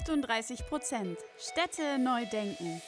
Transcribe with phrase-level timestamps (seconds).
[0.00, 2.80] 38 Prozent Städte neu denken.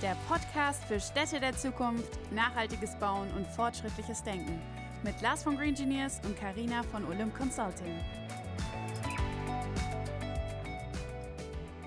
[0.00, 4.58] Der Podcast für Städte der Zukunft, nachhaltiges Bauen und fortschrittliches Denken.
[5.02, 8.00] Mit Lars von Green Engineers und Karina von Olymp Consulting.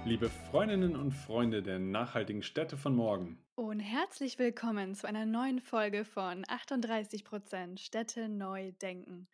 [0.05, 3.43] Liebe Freundinnen und Freunde der nachhaltigen Städte von morgen.
[3.55, 9.27] Und herzlich willkommen zu einer neuen Folge von 38 Prozent Städte neu denken.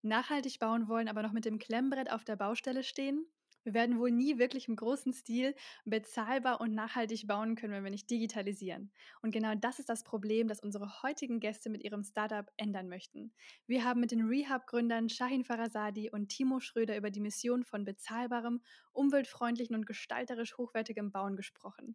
[0.00, 3.26] Nachhaltig bauen wollen, aber noch mit dem Klemmbrett auf der Baustelle stehen?
[3.64, 5.54] Wir werden wohl nie wirklich im großen Stil
[5.84, 8.90] bezahlbar und nachhaltig bauen können, wenn wir nicht digitalisieren.
[9.22, 13.32] Und genau das ist das Problem, das unsere heutigen Gäste mit ihrem Startup ändern möchten.
[13.66, 18.62] Wir haben mit den Rehab-Gründern Shahin Farasadi und Timo Schröder über die Mission von bezahlbarem,
[18.92, 21.94] umweltfreundlichen und gestalterisch hochwertigem Bauen gesprochen.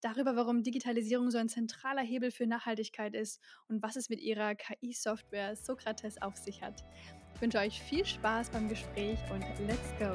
[0.00, 4.54] Darüber, warum Digitalisierung so ein zentraler Hebel für Nachhaltigkeit ist und was es mit ihrer
[4.54, 6.84] KI-Software Sokrates auf sich hat.
[7.34, 10.12] Ich wünsche euch viel Spaß beim Gespräch und let's go!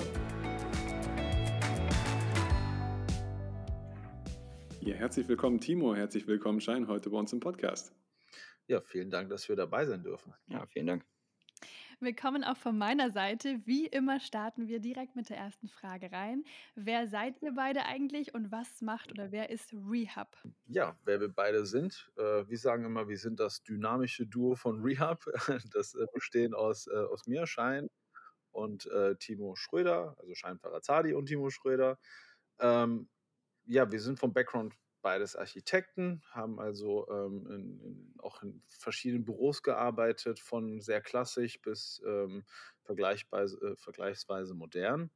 [4.79, 5.93] Ja, herzlich willkommen, Timo.
[5.93, 7.93] Herzlich willkommen, Schein, heute bei uns im Podcast.
[8.67, 10.33] Ja, vielen Dank, dass wir dabei sein dürfen.
[10.47, 11.05] Ja, vielen Dank.
[12.03, 13.61] Willkommen auch von meiner Seite.
[13.63, 16.43] Wie immer starten wir direkt mit der ersten Frage rein.
[16.75, 20.35] Wer seid ihr beide eigentlich und was macht oder wer ist Rehab?
[20.67, 22.11] Ja, wer wir beide sind.
[22.17, 25.23] Äh, wir sagen immer, wir sind das dynamische Duo von Rehab.
[25.73, 27.89] Das äh, bestehen aus, äh, aus mir, Schein,
[28.51, 28.87] und
[29.19, 31.97] Timo Schröder, also Schein Farazadi und Timo Schröder.
[32.59, 33.07] Ähm,
[33.65, 39.25] ja, wir sind vom Background beides Architekten, haben also ähm, in, in, auch in verschiedenen
[39.25, 42.43] Büros gearbeitet, von sehr klassisch bis ähm,
[42.81, 45.11] vergleichsweise, äh, vergleichsweise modern.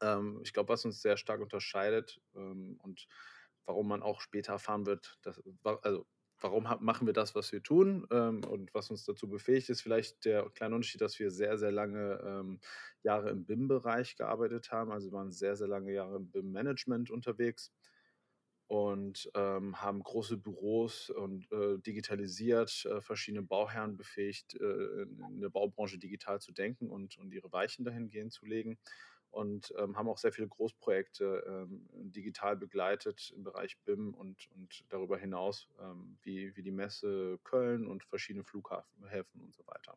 [0.00, 3.06] Ähm, ich glaube, was uns sehr stark unterscheidet ähm, und
[3.66, 5.42] warum man auch später erfahren wird, dass,
[5.82, 6.06] also
[6.40, 10.24] warum machen wir das, was wir tun ähm, und was uns dazu befähigt, ist vielleicht
[10.24, 12.60] der kleine Unterschied, dass wir sehr, sehr lange ähm,
[13.02, 14.92] Jahre im BIM-Bereich gearbeitet haben.
[14.92, 17.72] Also wir waren sehr, sehr lange Jahre im BIM-Management unterwegs
[18.68, 25.48] und ähm, haben große Büros und äh, digitalisiert, äh, verschiedene Bauherren befähigt, äh, in der
[25.48, 28.78] Baubranche digital zu denken und, und ihre Weichen dahingehend zu legen
[29.30, 34.84] und ähm, haben auch sehr viele Großprojekte ähm, digital begleitet im Bereich BIM und, und
[34.90, 39.96] darüber hinaus, ähm, wie, wie die Messe Köln und verschiedene Flughäfen und so weiter.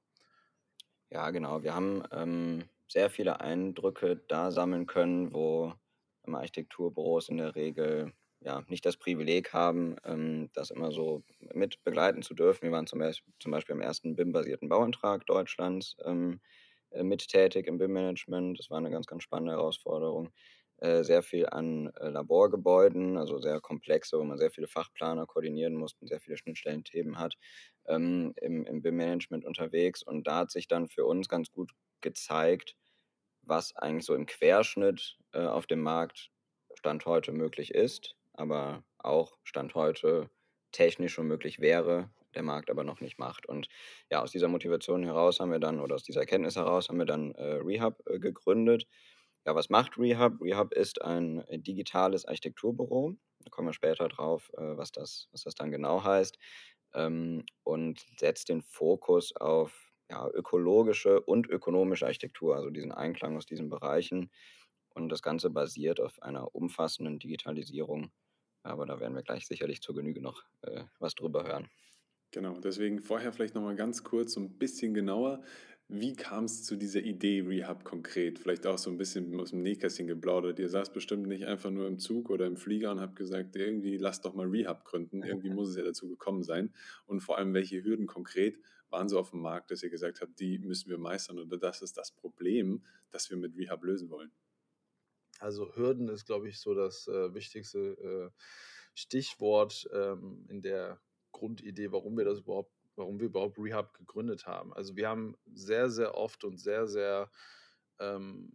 [1.09, 1.61] Ja, genau.
[1.61, 5.73] Wir haben ähm, sehr viele Eindrücke da sammeln können, wo
[6.23, 12.23] Architekturbüros in der Regel ja, nicht das Privileg haben, ähm, das immer so mit begleiten
[12.23, 12.63] zu dürfen.
[12.63, 16.41] Wir waren zum Beispiel, zum Beispiel am ersten BIM-basierten Bauantrag Deutschlands ähm,
[16.91, 18.59] äh, mit tätig im BIM-Management.
[18.59, 20.31] Das war eine ganz, ganz spannende Herausforderung.
[20.77, 25.75] Äh, sehr viel an äh, Laborgebäuden, also sehr komplexe, wo man sehr viele Fachplaner koordinieren
[25.75, 27.35] muss und sehr viele Schnittstellenthemen hat,
[27.85, 30.01] ähm, im, im BIM-Management unterwegs.
[30.01, 31.71] Und da hat sich dann für uns ganz gut
[32.01, 32.75] gezeigt,
[33.43, 36.31] was eigentlich so im Querschnitt äh, auf dem Markt
[36.73, 40.29] Stand heute möglich ist, aber auch Stand heute
[40.71, 43.45] technisch schon möglich wäre, der Markt aber noch nicht macht.
[43.45, 43.67] Und
[44.09, 47.05] ja, aus dieser Motivation heraus haben wir dann, oder aus dieser Erkenntnis heraus, haben wir
[47.05, 48.87] dann äh, Rehab äh, gegründet.
[49.45, 50.41] Ja, was macht Rehab?
[50.41, 53.15] Rehab ist ein äh, digitales Architekturbüro.
[53.39, 56.37] Da kommen wir später drauf, äh, was, das, was das dann genau heißt.
[56.93, 63.45] Ähm, und setzt den Fokus auf ja, ökologische und ökonomische Architektur, also diesen Einklang aus
[63.45, 64.29] diesen Bereichen.
[64.93, 68.11] Und das Ganze basiert auf einer umfassenden Digitalisierung.
[68.63, 71.69] Aber da werden wir gleich sicherlich zur Genüge noch äh, was drüber hören.
[72.31, 75.43] Genau, deswegen vorher vielleicht nochmal ganz kurz, so ein bisschen genauer.
[75.89, 78.39] Wie kam es zu dieser Idee Rehab konkret?
[78.39, 80.57] Vielleicht auch so ein bisschen aus dem Nähkästchen geplaudert.
[80.57, 83.97] Ihr saßt bestimmt nicht einfach nur im Zug oder im Flieger und habt gesagt, irgendwie
[83.97, 85.21] lasst doch mal Rehab gründen.
[85.23, 86.73] Irgendwie muss es ja dazu gekommen sein.
[87.07, 88.57] Und vor allem, welche Hürden konkret
[88.89, 91.81] waren so auf dem Markt, dass ihr gesagt habt, die müssen wir meistern oder das
[91.81, 94.31] ist das Problem, das wir mit Rehab lösen wollen?
[95.41, 98.29] Also Hürden ist, glaube ich, so das äh, wichtigste äh,
[98.93, 104.73] Stichwort ähm, in der Grundidee, warum wir das überhaupt, warum wir überhaupt Rehab gegründet haben.
[104.73, 107.31] Also wir haben sehr, sehr oft und sehr, sehr,
[107.99, 108.51] ähm,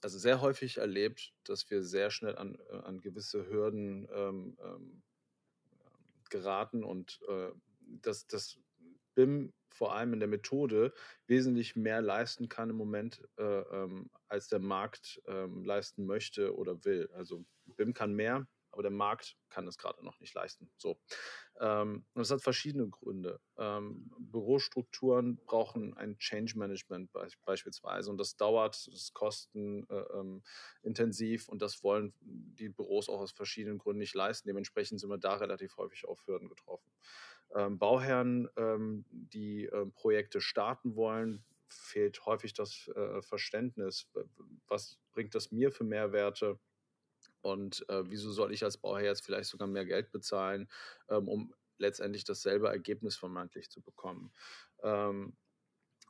[0.00, 5.02] also sehr häufig erlebt, dass wir sehr schnell an, äh, an gewisse Hürden ähm, ähm,
[6.30, 7.50] geraten und äh,
[7.80, 8.58] dass das
[9.14, 10.92] BIM vor allem in der Methode
[11.26, 16.84] wesentlich mehr leisten kann im Moment, äh, ähm, als der Markt ähm, leisten möchte oder
[16.84, 17.08] will.
[17.14, 17.44] Also
[17.76, 20.70] BIM kann mehr, aber der Markt kann es gerade noch nicht leisten.
[20.76, 21.00] So.
[21.58, 23.40] Ähm, das hat verschiedene Gründe.
[23.58, 31.44] Ähm, Bürostrukturen brauchen ein Change Management be beispielsweise und das dauert, das ist kostenintensiv äh,
[31.44, 34.48] ähm, und das wollen die Büros auch aus verschiedenen Gründen nicht leisten.
[34.48, 36.90] Dementsprechend sind wir da relativ häufig auf Hürden getroffen.
[37.54, 44.08] Ähm, Bauherren, ähm, die ähm, Projekte starten wollen, fehlt häufig das äh, Verständnis.
[44.68, 46.58] Was bringt das mir für Mehrwerte?
[47.42, 50.68] Und äh, wieso soll ich als Bauherr jetzt vielleicht sogar mehr Geld bezahlen,
[51.08, 54.32] ähm, um letztendlich dasselbe Ergebnis vermeintlich zu bekommen?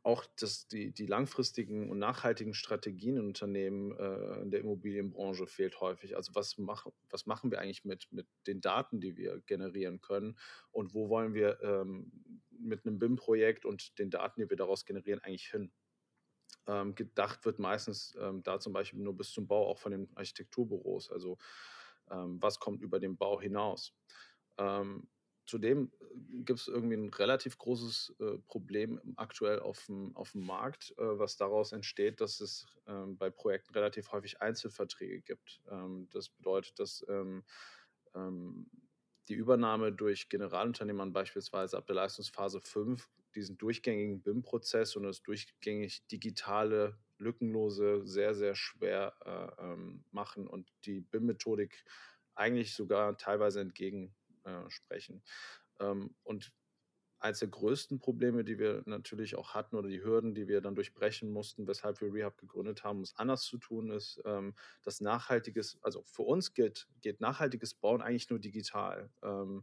[0.05, 5.47] Ähm, auch das, die, die langfristigen und nachhaltigen Strategien in Unternehmen äh, in der Immobilienbranche
[5.47, 6.17] fehlt häufig.
[6.17, 10.39] Also was, mach, was machen wir eigentlich mit, mit den Daten, die wir generieren können
[10.71, 12.11] und wo wollen wir ähm,
[12.51, 15.73] mit einem BIM-Projekt und den Daten, die wir daraus generieren, eigentlich hin?
[16.67, 20.09] Ähm, gedacht wird meistens ähm, da zum Beispiel nur bis zum Bau auch von den
[20.15, 21.11] Architekturbüros.
[21.11, 21.39] Also
[22.11, 23.95] ähm, was kommt über den Bau hinaus?
[25.47, 26.05] Zudem äh,
[26.45, 31.19] gibt es irgendwie ein relativ großes äh, Problem aktuell auf dem, auf dem Markt, äh,
[31.19, 35.61] was daraus entsteht, dass es ähm, bei Projekten relativ häufig Einzelverträge gibt.
[35.71, 37.45] Ähm, das bedeutet, dass ähm,
[38.15, 38.67] ähm
[39.31, 46.05] die Übernahme durch Generalunternehmern beispielsweise ab der Leistungsphase 5 diesen durchgängigen BIM-Prozess und das durchgängig
[46.09, 51.85] digitale, lückenlose sehr, sehr schwer äh, ähm, machen und die BIM-Methodik
[52.35, 54.20] eigentlich sogar teilweise entgegensprechen.
[54.45, 55.21] Äh,
[55.81, 56.53] ähm, und
[57.21, 60.75] eines der größten Probleme, die wir natürlich auch hatten oder die Hürden, die wir dann
[60.75, 65.03] durchbrechen mussten, weshalb wir Rehab gegründet haben, um es anders zu tun, ist, ähm, dass
[65.03, 69.11] nachhaltiges, also für uns geht, geht nachhaltiges Bauen eigentlich nur digital.
[69.23, 69.63] Ähm,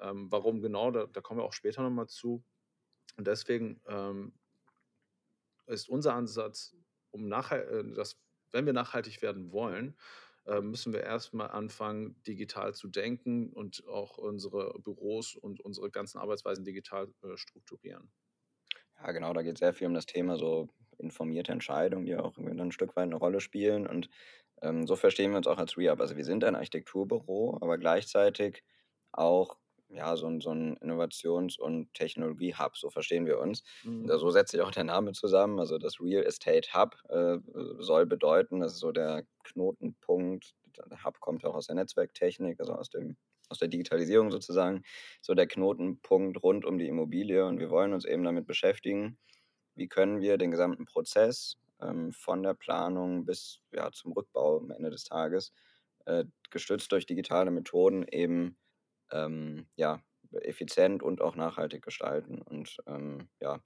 [0.00, 2.42] ähm, warum genau, da, da, kommen wir auch später nochmal zu.
[3.16, 4.32] Und deswegen ähm,
[5.66, 6.74] ist unser Ansatz,
[7.10, 8.18] um nachher, äh, dass,
[8.52, 9.96] wenn wir nachhaltig werden wollen,
[10.60, 16.64] müssen wir erstmal anfangen, digital zu denken und auch unsere Büros und unsere ganzen Arbeitsweisen
[16.64, 18.10] digital äh, strukturieren.
[19.02, 22.72] Ja, genau, da geht sehr viel um das Thema so informierte Entscheidungen, die auch ein
[22.72, 23.86] Stück weit eine Rolle spielen.
[23.86, 24.08] Und
[24.62, 26.00] ähm, so verstehen wir uns auch als ReUp.
[26.00, 28.64] Also wir sind ein Architekturbüro, aber gleichzeitig
[29.12, 29.58] auch
[29.88, 33.62] ja, so ein, so ein Innovations- und Technologie-Hub, so verstehen wir uns.
[33.84, 34.08] Mhm.
[34.08, 35.60] So setzt sich auch der Name zusammen.
[35.60, 37.38] Also das Real Estate Hub äh,
[37.78, 40.54] soll bedeuten, das ist so der Knotenpunkt.
[40.90, 43.16] Der Hub kommt auch aus der Netzwerktechnik, also aus, dem,
[43.48, 44.82] aus der Digitalisierung sozusagen.
[45.22, 47.46] So der Knotenpunkt rund um die Immobilie.
[47.46, 49.18] Und wir wollen uns eben damit beschäftigen,
[49.74, 54.70] wie können wir den gesamten Prozess ähm, von der Planung bis ja, zum Rückbau am
[54.70, 55.52] Ende des Tages,
[56.06, 58.56] äh, gestützt durch digitale Methoden eben
[59.12, 60.00] ähm, ja,
[60.32, 62.42] effizient und auch nachhaltig gestalten.
[62.42, 63.60] Und ähm, ja,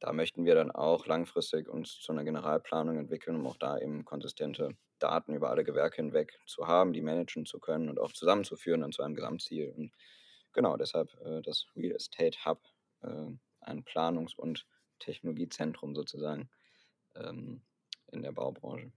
[0.00, 4.04] da möchten wir dann auch langfristig uns zu einer Generalplanung entwickeln, um auch da eben
[4.04, 8.80] konsistente Daten über alle Gewerke hinweg zu haben, die managen zu können und auch zusammenzuführen
[8.80, 9.72] dann zu einem Gesamtziel.
[9.76, 9.92] Und
[10.52, 12.62] genau deshalb äh, das Real Estate Hub,
[13.02, 13.30] äh,
[13.60, 14.66] ein Planungs- und
[14.98, 16.48] Technologiezentrum sozusagen
[17.16, 17.62] ähm,
[18.12, 18.92] in der Baubranche.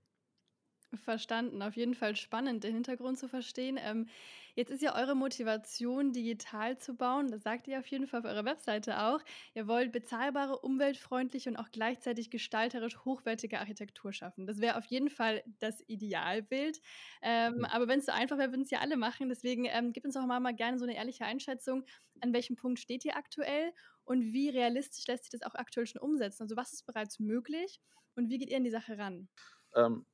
[0.97, 3.79] Verstanden, auf jeden Fall spannend, den Hintergrund zu verstehen.
[3.81, 4.07] Ähm,
[4.55, 7.31] jetzt ist ja eure Motivation, digital zu bauen.
[7.31, 9.21] Das sagt ihr auf jeden Fall auf eurer Webseite auch.
[9.53, 14.45] Ihr wollt bezahlbare, umweltfreundliche und auch gleichzeitig gestalterisch hochwertige Architektur schaffen.
[14.45, 16.81] Das wäre auf jeden Fall das Idealbild.
[17.21, 17.65] Ähm, mhm.
[17.65, 19.29] Aber wenn es so einfach wäre, würden es ja alle machen.
[19.29, 21.85] Deswegen ähm, gebt uns auch mal, mal gerne so eine ehrliche Einschätzung.
[22.19, 23.73] An welchem Punkt steht ihr aktuell
[24.03, 26.43] und wie realistisch lässt sich das auch aktuell schon umsetzen?
[26.43, 27.79] Also, was ist bereits möglich
[28.15, 29.29] und wie geht ihr in die Sache ran?
[29.75, 30.05] Ähm,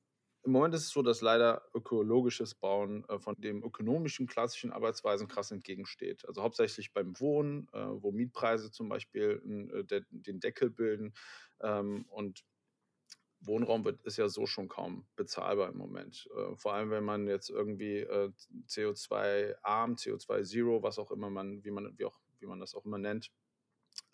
[0.43, 5.27] im Moment ist es so, dass leider ökologisches Bauen äh, von dem ökonomischen klassischen Arbeitsweisen
[5.27, 6.25] krass entgegensteht.
[6.27, 9.41] Also hauptsächlich beim Wohnen, äh, wo Mietpreise zum Beispiel
[9.73, 11.13] äh, de den Deckel bilden
[11.61, 12.45] ähm, und
[13.41, 16.27] Wohnraum wird, ist ja so schon kaum bezahlbar im Moment.
[16.56, 18.31] Vor allem, wenn man jetzt irgendwie äh,
[18.67, 22.97] CO2-arm, CO2-Zero, was auch immer man, wie man, wie auch, wie man das auch immer
[22.97, 23.31] nennt,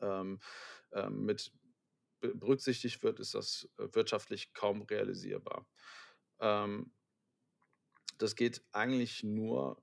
[0.01, 0.39] ähm,
[0.91, 1.53] ähm mit
[2.19, 5.65] berücksichtigt wird, ist das wirtschaftlich kaum realisierbar.
[6.43, 6.91] Ähm,
[8.17, 9.81] das geht eigentlich nur,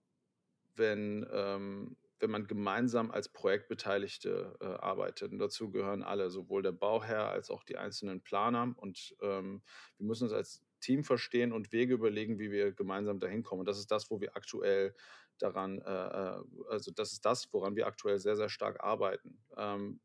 [0.76, 5.33] wenn, ähm, wenn man gemeinsam als Projektbeteiligte äh, arbeitet.
[5.33, 8.75] Und dazu gehören alle, sowohl der Bauherr als auch die einzelnen Planer.
[8.76, 9.62] Und ähm,
[9.97, 13.61] wir müssen uns als Team verstehen und Wege überlegen, wie wir gemeinsam dahin kommen.
[13.61, 14.95] Und das ist das, wo wir aktuell
[15.38, 19.43] daran, äh, äh also das ist das, woran wir aktuell sehr, sehr stark arbeiten.
[19.57, 20.00] Ähm,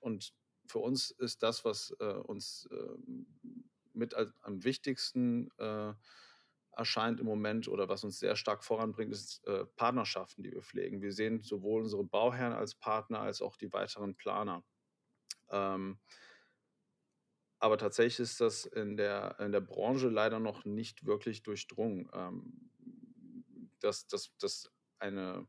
[0.00, 0.34] und
[0.66, 2.96] für uns ist das, was äh, uns äh,
[3.98, 5.92] mit als, am wichtigsten äh,
[6.72, 11.02] erscheint im Moment oder was uns sehr stark voranbringt, ist äh, Partnerschaften, die wir pflegen.
[11.02, 14.64] Wir sehen sowohl unsere Bauherren als Partner als auch die weiteren Planer.
[15.50, 15.98] Ähm,
[17.58, 22.70] aber tatsächlich ist das in der, in der Branche leider noch nicht wirklich durchdrungen, ähm,
[23.80, 25.48] dass, dass, dass eine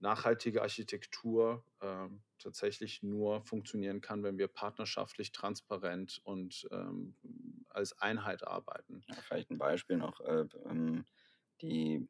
[0.00, 7.16] nachhaltige Architektur ähm, tatsächlich nur funktionieren kann, wenn wir partnerschaftlich, transparent und ähm,
[7.78, 9.02] als Einheit arbeiten.
[9.08, 10.20] Ja, vielleicht ein Beispiel noch.
[10.20, 11.06] Äh, ähm,
[11.62, 12.08] die,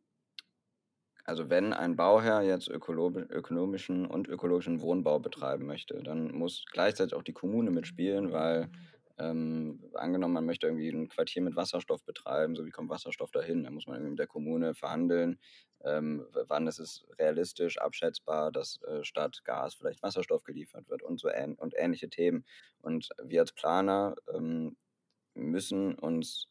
[1.24, 7.22] also wenn ein Bauherr jetzt ökonomischen und ökologischen Wohnbau betreiben möchte, dann muss gleichzeitig auch
[7.22, 8.70] die Kommune mitspielen, weil
[9.20, 13.64] Ähm, angenommen, man möchte irgendwie ein Quartier mit Wasserstoff betreiben, so wie kommt Wasserstoff dahin?
[13.64, 15.40] Da muss man irgendwie mit der Kommune verhandeln.
[15.84, 21.18] Ähm, wann ist es realistisch, abschätzbar, dass äh, statt Gas vielleicht Wasserstoff geliefert wird und
[21.18, 22.44] so ähn und ähnliche Themen.
[22.80, 24.76] Und wir als Planer ähm,
[25.38, 26.48] müssen uns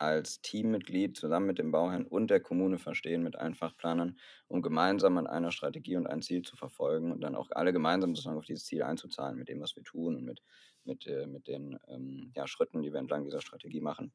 [0.00, 4.18] als Teammitglied zusammen mit dem Bauherrn und der Kommune verstehen, mit allen Fachplanern,
[4.48, 8.14] um gemeinsam an einer Strategie und ein Ziel zu verfolgen und dann auch alle gemeinsam
[8.14, 10.40] sozusagen auf dieses Ziel einzuzahlen, mit dem, was wir tun und mit,
[10.84, 14.12] mit, äh, mit den ähm, ja, Schritten, die wir entlang dieser Strategie machen.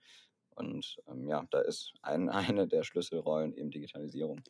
[0.55, 4.41] Und ähm, ja, da ist ein, eine der Schlüsselrollen eben Digitalisierung.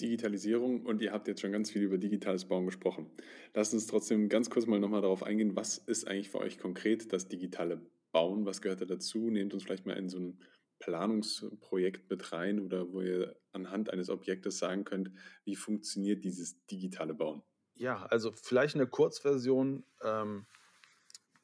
[0.00, 3.10] Digitalisierung und ihr habt jetzt schon ganz viel über digitales Bauen gesprochen.
[3.52, 7.12] Lasst uns trotzdem ganz kurz mal nochmal darauf eingehen, was ist eigentlich für euch konkret
[7.12, 7.80] das digitale
[8.14, 8.46] Bauen?
[8.46, 9.28] Was gehört da dazu?
[9.28, 10.38] Nehmt uns vielleicht mal in so ein
[10.78, 15.10] Planungsprojekt mit rein oder wo ihr anhand eines Objektes sagen könnt,
[15.44, 17.42] wie funktioniert dieses digitale Bauen?
[17.74, 19.84] Ja, also vielleicht eine Kurzversion.
[20.02, 20.46] Ähm,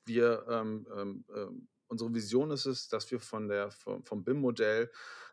[0.04, 4.92] wir, ähm, ähm, ähm unsere Vision ist es, dass wir von der, vom, BIM-Modell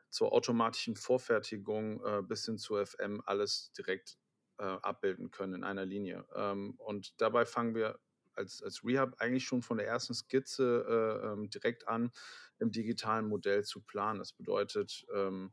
[0.10, 4.17] zur automatischen Vorfertigung äh, bis hin zur FM alles direkt
[4.58, 6.25] äh, abbilden können in einer Linie.
[6.34, 8.00] Ähm, und dabei fangen wir
[8.38, 10.86] als, als Rehab eigentlich schon von der ersten Skizze
[11.24, 12.12] äh, ähm, direkt an,
[12.60, 14.20] im digitalen Modell zu planen.
[14.20, 15.51] Das bedeutet, ähm,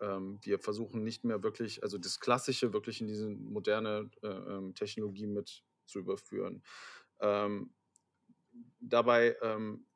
[0.00, 4.74] ähm, wir versuchen nicht mehr wirklich, also das Klassische wirklich in diese moderne äh, ähm,
[4.74, 6.62] Technologie mit zu überführen.
[7.20, 7.72] Ähm,
[8.80, 9.86] dabei ähm,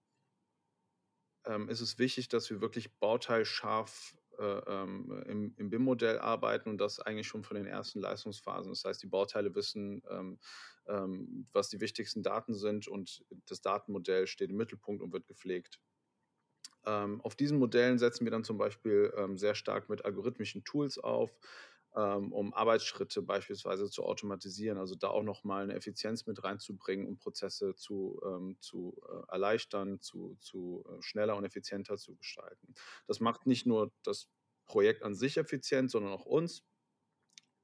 [1.69, 7.27] ist es wichtig, dass wir wirklich bauteilscharf ähm, im, im BIM-Modell arbeiten und das eigentlich
[7.27, 8.73] schon von den ersten Leistungsphasen.
[8.73, 10.39] Das heißt, die Bauteile wissen, ähm,
[10.87, 15.81] ähm, was die wichtigsten Daten sind und das Datenmodell steht im Mittelpunkt und wird gepflegt.
[16.85, 20.99] Ähm, auf diesen Modellen setzen wir dann zum Beispiel ähm, sehr stark mit algorithmischen Tools
[20.99, 21.37] auf,
[22.01, 27.75] um Arbeitsschritte beispielsweise zu automatisieren, also da auch nochmal eine Effizienz mit reinzubringen, um Prozesse
[27.75, 32.75] zu, ähm, zu äh, erleichtern, zu, zu äh, schneller und effizienter zu gestalten.
[33.07, 34.29] Das macht nicht nur das
[34.67, 36.65] Projekt an sich effizient, sondern auch uns,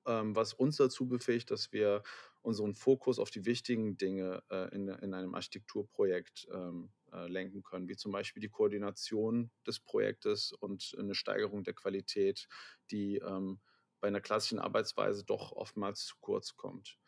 [0.06, 2.02] ähm, was uns dazu befähigt, dass wir
[2.40, 7.88] unseren Fokus auf die wichtigen Dinge äh, in, in einem Architekturprojekt ähm, äh, lenken können,
[7.88, 12.48] wie zum Beispiel die Koordination des Projektes und eine Steigerung der Qualität,
[12.90, 13.60] die ähm,
[14.02, 16.98] bei einer klassischen Arbeitsweise doch oftmals zu kurz kommt.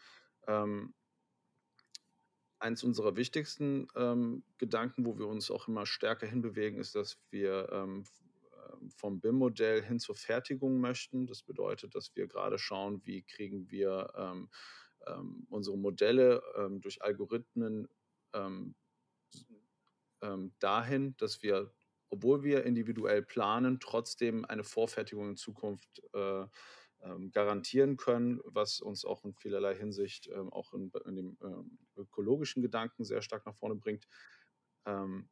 [0.46, 0.94] Ähm,
[2.60, 7.68] eins unserer wichtigsten ähm, Gedanken, wo wir uns auch immer stärker hinbewegen, ist, dass wir
[7.72, 8.04] ähm,
[8.70, 11.26] ähm vom BIM-Modell hin zur Fertigung möchten.
[11.26, 14.48] Das bedeutet, dass wir gerade schauen, wie kriegen wir ähm,
[15.06, 17.88] ähm, unsere Modelle ähm, durch Algorithmen
[20.58, 21.72] dahin, dass wir,
[22.08, 26.46] obwohl wir individuell planen, trotzdem eine Vorfertigung in Zukunft äh,
[27.04, 31.78] ähm, garantieren können, was uns auch in vielerlei Hinsicht ähm, auch in, in dem ähm,
[31.96, 34.06] ökologischen Gedanken sehr stark nach vorne bringt.
[34.86, 35.28] Ähm,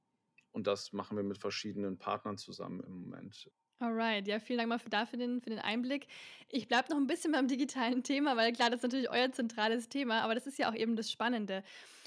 [0.53, 3.51] und das machen wir mit verschiedenen Partnern zusammen im Moment.
[3.79, 6.07] Alright, ja, vielen Dank mal für, dafür den, für den Einblick.
[6.49, 9.89] Ich bleibe noch ein bisschen beim digitalen Thema, weil klar, das ist natürlich euer zentrales
[9.89, 11.65] Thema, aber das ist ja auch eben das Spannende.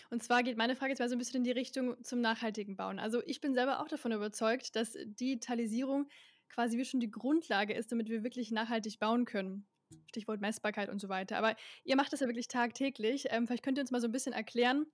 [0.09, 2.77] Und zwar geht meine Frage jetzt mal so ein bisschen in die Richtung zum nachhaltigen
[2.77, 2.99] Bauen.
[2.99, 6.07] Also ich bin selber auch davon überzeugt, dass Digitalisierung
[6.49, 9.67] quasi wie schon die Grundlage ist, damit wir wirklich nachhaltig bauen können.
[10.09, 11.37] Stichwort Messbarkeit und so weiter.
[11.37, 13.27] Aber ihr macht das ja wirklich tagtäglich.
[13.29, 14.85] Ähm, vielleicht könnt ihr uns mal so ein bisschen erklären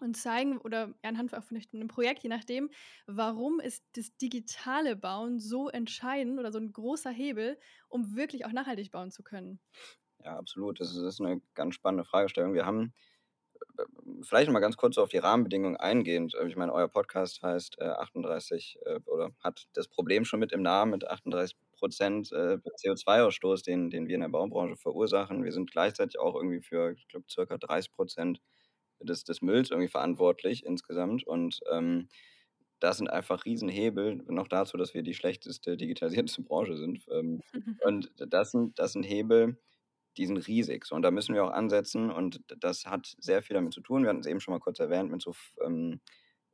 [0.00, 2.70] und zeigen oder anhand von einem Projekt, je nachdem,
[3.06, 7.58] warum ist das digitale Bauen so entscheidend oder so ein großer Hebel,
[7.88, 9.60] um wirklich auch nachhaltig bauen zu können?
[10.24, 10.80] Ja, absolut.
[10.80, 12.54] Das ist, das ist eine ganz spannende Fragestellung.
[12.54, 12.92] Wir haben
[14.22, 16.34] vielleicht noch mal ganz kurz auf die Rahmenbedingungen eingehend.
[16.34, 20.52] Äh, ich meine, euer Podcast heißt äh, 38 äh, oder hat das Problem schon mit
[20.52, 25.44] im Namen mit 38 Prozent äh, CO2-Ausstoß, den, den wir in der Baubranche verursachen.
[25.44, 28.40] Wir sind gleichzeitig auch irgendwie für, ich glaube, circa 30 Prozent
[29.00, 31.26] des, des Mülls irgendwie verantwortlich insgesamt.
[31.26, 32.08] Und ähm,
[32.80, 37.04] das sind einfach Riesenhebel, noch dazu, dass wir die schlechteste digitalisierte Branche sind.
[37.10, 37.40] Ähm,
[37.84, 39.58] und das sind, das sind Hebel,
[40.16, 40.84] die sind riesig.
[40.84, 44.02] So, und da müssen wir auch ansetzen und das hat sehr viel damit zu tun.
[44.02, 46.00] Wir hatten es eben schon mal kurz erwähnt mit so ähm,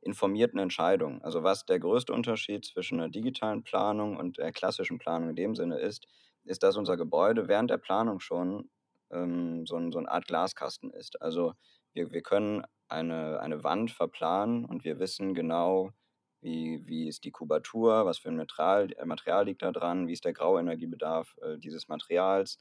[0.01, 1.21] informierten Entscheidungen.
[1.21, 5.55] Also was der größte Unterschied zwischen einer digitalen Planung und der klassischen Planung in dem
[5.55, 6.07] Sinne ist,
[6.43, 8.69] ist, dass unser Gebäude während der Planung schon
[9.11, 11.21] ähm, so, ein, so eine Art Glaskasten ist.
[11.21, 11.53] Also
[11.93, 15.91] wir, wir können eine, eine Wand verplanen und wir wissen genau,
[16.41, 20.13] wie, wie ist die Kubatur, was für ein Material, äh, Material liegt da dran, wie
[20.13, 22.57] ist der Grauenergiebedarf äh, dieses Materials,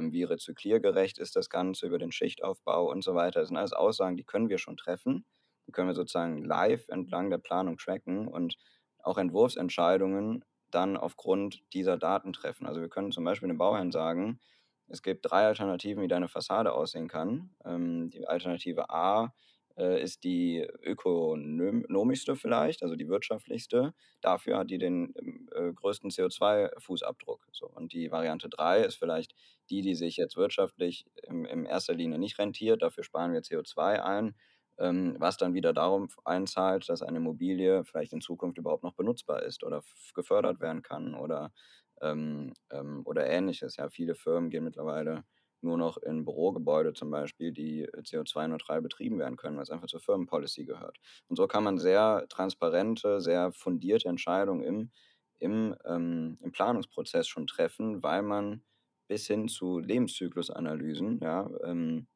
[0.00, 3.40] wie rezykliergerecht ist das Ganze über den Schichtaufbau und so weiter.
[3.40, 5.24] Das sind alles Aussagen, die können wir schon treffen.
[5.66, 8.56] Die können wir sozusagen live entlang der Planung tracken und
[8.98, 12.66] auch Entwurfsentscheidungen dann aufgrund dieser Daten treffen.
[12.66, 14.40] Also wir können zum Beispiel dem Bauherrn sagen,
[14.88, 17.54] es gibt drei Alternativen, wie deine Fassade aussehen kann.
[17.64, 19.32] Ähm, die Alternative A
[19.76, 23.94] ist die ökonomischste vielleicht, also die wirtschaftlichste.
[24.20, 27.40] Dafür hat die den ähm, äh, größten CO2-Fußabdruck.
[27.52, 27.66] So.
[27.68, 29.34] Und die Variante 3 ist vielleicht
[29.70, 32.82] die, die sich jetzt wirtschaftlich in, in erster Linie nicht rentiert.
[32.82, 34.34] Dafür sparen wir CO2 ein,
[34.78, 39.42] ähm, was dann wieder darum einzahlt, dass eine Immobilie vielleicht in Zukunft überhaupt noch benutzbar
[39.42, 39.82] ist oder
[40.14, 41.52] gefördert werden kann oder,
[42.00, 43.76] ähm, ähm, oder ähnliches.
[43.76, 45.24] Ja, viele Firmen gehen mittlerweile
[45.62, 50.00] nur noch in Bürogebäude zum Beispiel, die CO2-neutral betrieben werden können, weil es einfach zur
[50.00, 50.98] Firmenpolicy gehört.
[51.28, 54.90] Und so kann man sehr transparente, sehr fundierte Entscheidungen im,
[55.38, 58.62] im, ähm, im Planungsprozess schon treffen, weil man
[59.08, 62.06] bis hin zu Lebenszyklusanalysen, ja, ähm,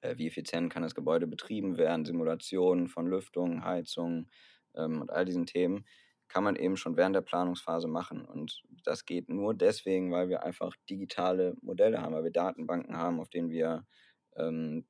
[0.00, 4.28] äh, wie effizient kann das Gebäude betrieben werden, Simulationen von Lüftung, Heizung
[4.74, 5.84] ähm, und all diesen Themen,
[6.30, 8.24] kann man eben schon während der Planungsphase machen.
[8.24, 13.20] Und das geht nur deswegen, weil wir einfach digitale Modelle haben, weil wir Datenbanken haben,
[13.20, 13.84] auf denen wir
[14.36, 14.86] ähm,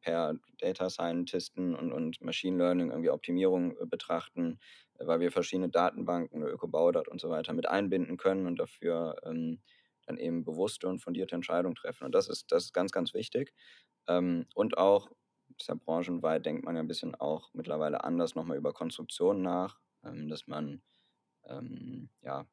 [0.00, 4.58] per Data Scientisten und, und Machine Learning irgendwie Optimierung äh, betrachten,
[4.98, 9.60] weil wir verschiedene Datenbanken, Ökobaudat und so weiter mit einbinden können und dafür ähm,
[10.06, 12.04] dann eben bewusste und fundierte Entscheidungen treffen.
[12.04, 13.52] Und das ist, das ist ganz, ganz wichtig.
[14.08, 15.10] Ähm, und auch,
[15.58, 19.78] ist ja branchenweit, denkt man ja ein bisschen auch mittlerweile anders nochmal über Konstruktionen nach
[20.02, 20.82] dass man
[21.44, 22.46] ähm, ja,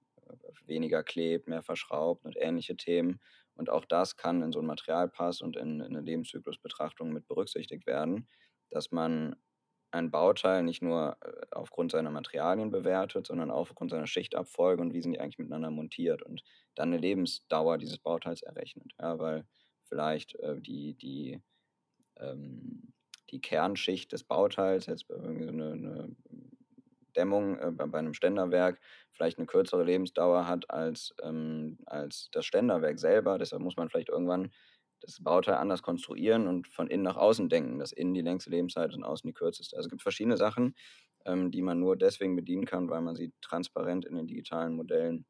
[0.66, 3.20] weniger klebt, mehr verschraubt und ähnliche Themen.
[3.56, 7.88] Und auch das kann in so einen Materialpass und in, in eine Lebenszyklusbetrachtung mit berücksichtigt
[7.88, 8.28] werden,
[8.70, 9.36] dass man
[9.92, 14.94] ein Bauteil nicht nur äh, aufgrund seiner Materialien bewertet, sondern auch aufgrund seiner Schichtabfolge und
[14.94, 16.44] wie sind die eigentlich miteinander montiert und
[16.76, 18.92] dann eine Lebensdauer dieses Bauteils errechnet.
[19.00, 19.46] Ja, weil
[19.86, 21.42] vielleicht äh, die, die,
[22.18, 22.94] ähm,
[23.30, 26.16] die Kernschicht des Bauteils jetzt irgendwie so eine, eine
[27.18, 28.80] Dämmung äh, bei, einem Ständerwerk
[29.12, 33.38] vielleicht eine kürzere Lebensdauer hat als, ähm, als das Ständerwerk selber.
[33.38, 34.52] Deshalb muss man vielleicht irgendwann
[35.02, 38.94] das Bauteil anders konstruieren und von innen nach außen denken, dass innen die längste Lebenszeit
[38.94, 39.76] und außen die kürzeste.
[39.76, 40.76] Also es gibt verschiedene Sachen,
[41.26, 45.26] ähm, die man nur deswegen bedienen kann, weil man sie transparent in den digitalen Modellen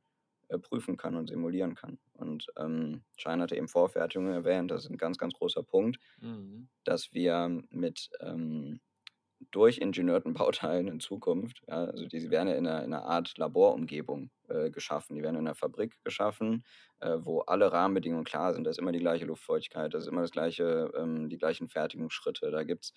[0.50, 2.00] äh, prüfen kann und simulieren kann.
[2.14, 6.70] Und ähm, Schein hatte eben Vorfertigung erwähnt, das ist ein ganz, ganz großer Punkt, mhm.
[6.86, 8.80] dass wir mit ähm,
[9.52, 11.62] durchingenieurten Bauteilen in Zukunft.
[11.68, 15.16] Ja, also die werden ja in einer, in einer Art Laborumgebung äh, geschaffen.
[15.16, 16.66] Die werden in einer Fabrik geschaffen,
[17.00, 18.64] äh, wo alle Rahmenbedingungen klar sind.
[18.64, 22.52] Da ist immer die gleiche Luftfeuchtigkeit, da ist immer das gleiche, ähm, die gleichen Fertigungsschritte.
[22.52, 22.94] Da gibt es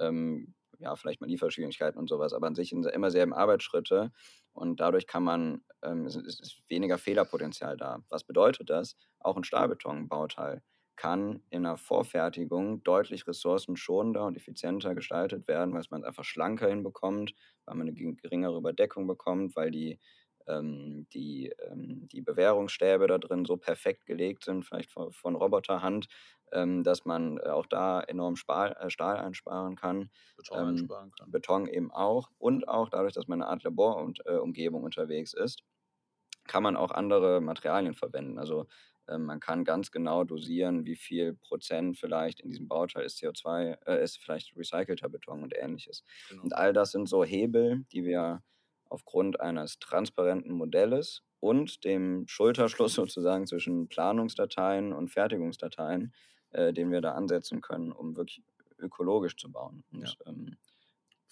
[0.00, 4.10] ähm, ja vielleicht mal Lieferschwierigkeiten und sowas, aber an sich sind immer selben Arbeitsschritte
[4.52, 8.02] und dadurch kann man, ähm, es ist weniger Fehlerpotenzial da.
[8.08, 8.96] Was bedeutet das?
[9.20, 10.62] Auch ein Stahlbetonbauteil
[10.96, 16.68] kann in der Vorfertigung deutlich ressourcenschonender und effizienter gestaltet werden, weil man es einfach schlanker
[16.68, 19.98] hinbekommt, weil man eine geringere Überdeckung bekommt, weil die,
[20.46, 26.08] ähm, die, ähm, die Bewährungsstäbe da drin so perfekt gelegt sind, vielleicht von, von Roboterhand,
[26.52, 30.10] ähm, dass man auch da enorm Stahl, äh, Stahl einsparen kann.
[30.36, 31.30] Beton ähm, einsparen kann.
[31.30, 32.30] Beton eben auch.
[32.38, 35.62] Und auch dadurch, dass man eine Art Laborumgebung äh, unterwegs ist,
[36.46, 38.38] kann man auch andere Materialien verwenden.
[38.38, 38.66] Also
[39.08, 44.02] man kann ganz genau dosieren, wie viel Prozent vielleicht in diesem Bauteil ist CO2, äh,
[44.02, 46.04] ist vielleicht recycelter Beton und ähnliches.
[46.28, 46.42] Genau.
[46.42, 48.42] Und all das sind so Hebel, die wir
[48.88, 56.14] aufgrund eines transparenten Modells und dem Schulterschluss sozusagen zwischen Planungsdateien und Fertigungsdateien,
[56.50, 58.42] äh, den wir da ansetzen können, um wirklich
[58.78, 59.84] ökologisch zu bauen.
[59.92, 60.26] Und, ja.
[60.26, 60.56] ähm,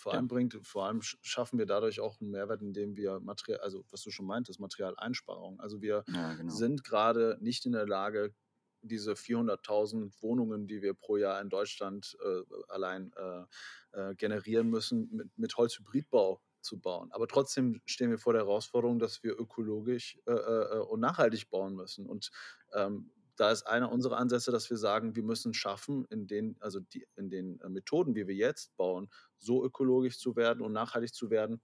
[0.00, 3.84] vor allem bringt, vor allem schaffen wir dadurch auch einen Mehrwert, indem wir Material, also
[3.90, 5.60] was du schon meintest, Materialeinsparung.
[5.60, 6.52] Also wir ja, genau.
[6.52, 8.34] sind gerade nicht in der Lage,
[8.82, 13.44] diese 400.000 Wohnungen, die wir pro Jahr in Deutschland äh, allein äh,
[13.92, 17.10] äh, generieren müssen, mit, mit Holzhybridbau zu bauen.
[17.12, 21.50] Aber trotzdem stehen wir vor der Herausforderung, dass wir ökologisch äh, äh, äh, und nachhaltig
[21.50, 22.06] bauen müssen.
[22.06, 22.30] Und
[22.72, 26.78] ähm, da ist einer unserer Ansätze, dass wir sagen, wir müssen schaffen, in den, also
[26.78, 31.14] die, in den äh, Methoden, wie wir jetzt bauen, so ökologisch zu werden und nachhaltig
[31.14, 31.62] zu werden,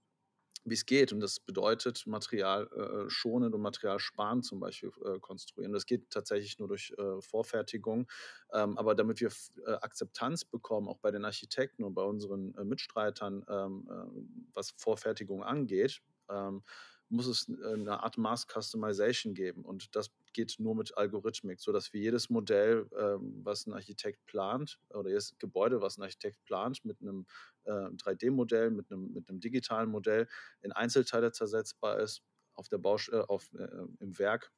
[0.65, 1.13] wie es geht.
[1.13, 5.71] Und das bedeutet Material äh, schonend und Material sparen zum Beispiel äh, konstruieren.
[5.71, 8.09] Das geht tatsächlich nur durch äh, Vorfertigung.
[8.53, 9.29] Ähm, aber damit wir
[9.67, 15.43] äh, Akzeptanz bekommen, auch bei den Architekten und bei unseren äh, Mitstreitern, ähm, was Vorfertigung
[15.43, 16.63] angeht, ähm,
[17.09, 19.63] muss es eine Art Mass Customization geben.
[19.63, 24.79] Und das geht nur mit Algorithmik, sodass wir jedes Modell, ähm, was ein Architekt plant,
[24.89, 27.25] oder jedes Gebäude, was ein Architekt plant, mit einem
[27.63, 30.27] äh, 3D-Modell, mit einem, mit einem digitalen Modell
[30.61, 32.21] in Einzelteile zersetzbar ist,
[32.55, 33.67] auf der Bausch äh, auf, äh,
[33.99, 34.51] im Werk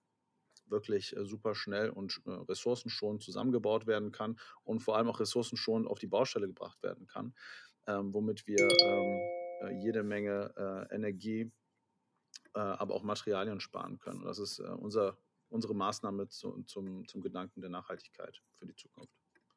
[0.69, 5.87] wirklich äh, super schnell und äh, ressourcenschonend zusammengebaut werden kann und vor allem auch ressourcenschonend
[5.87, 7.33] auf die Baustelle gebracht werden kann,
[7.87, 9.19] ähm, womit wir ähm,
[9.61, 11.51] äh, jede Menge Energie
[12.55, 14.23] äh, aber auch Materialien sparen können.
[14.23, 15.17] Das ist äh, unser,
[15.49, 19.13] unsere Maßnahme zu, zum, zum Gedanken der Nachhaltigkeit für die Zukunft.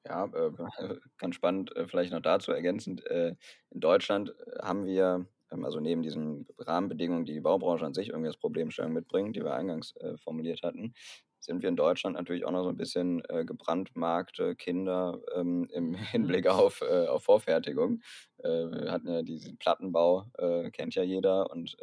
[0.07, 0.51] Ja, äh,
[1.19, 3.03] ganz spannend, vielleicht noch dazu ergänzend.
[3.03, 3.37] In
[3.71, 8.37] Deutschland haben wir, ähm, also neben diesen Rahmenbedingungen, die die Baubranche an sich irgendwie als
[8.37, 10.95] Problemstellung mitbringt, die wir eingangs formuliert hatten,
[11.43, 15.91] sind wir in Deutschland natürlich auch noch so ein bisschen äh, gebrandmarkte Kinder ähm, im
[16.15, 16.37] Mhm.
[16.37, 18.01] Hinblick auf, äh, auf Vorfertigung.
[18.39, 20.27] Äh, wir hatten ja diesen Plattenbau,
[20.73, 21.77] kennt ja jeder und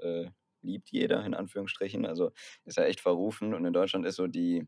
[0.61, 2.05] liebt jeder, in Anführungsstrichen.
[2.05, 2.31] Also
[2.65, 4.67] ist ja echt verrufen und in Deutschland ist so die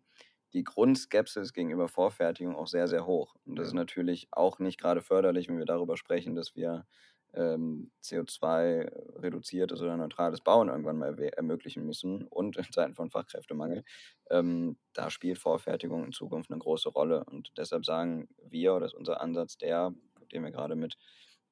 [0.54, 3.36] die Grundskepsis gegenüber Vorfertigung auch sehr, sehr hoch.
[3.46, 6.86] Und das ist natürlich auch nicht gerade förderlich, wenn wir darüber sprechen, dass wir
[7.34, 13.84] ähm, CO2-reduziertes oder neutrales Bauen irgendwann mal ermöglichen müssen und in Zeiten von Fachkräftemangel.
[14.30, 17.24] Ähm, da spielt Vorfertigung in Zukunft eine große Rolle.
[17.24, 19.94] Und deshalb sagen wir, oder ist unser Ansatz der,
[20.34, 20.98] den wir gerade mit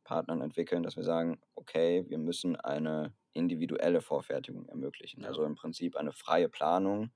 [0.09, 5.23] Partnern entwickeln, dass wir sagen, okay, wir müssen eine individuelle Vorfertigung ermöglichen.
[5.23, 7.11] Also im Prinzip eine freie Planung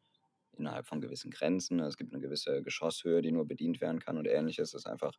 [0.51, 1.79] innerhalb von gewissen Grenzen.
[1.79, 4.73] Es gibt eine gewisse Geschosshöhe, die nur bedient werden kann und ähnliches.
[4.73, 5.17] Das ist einfach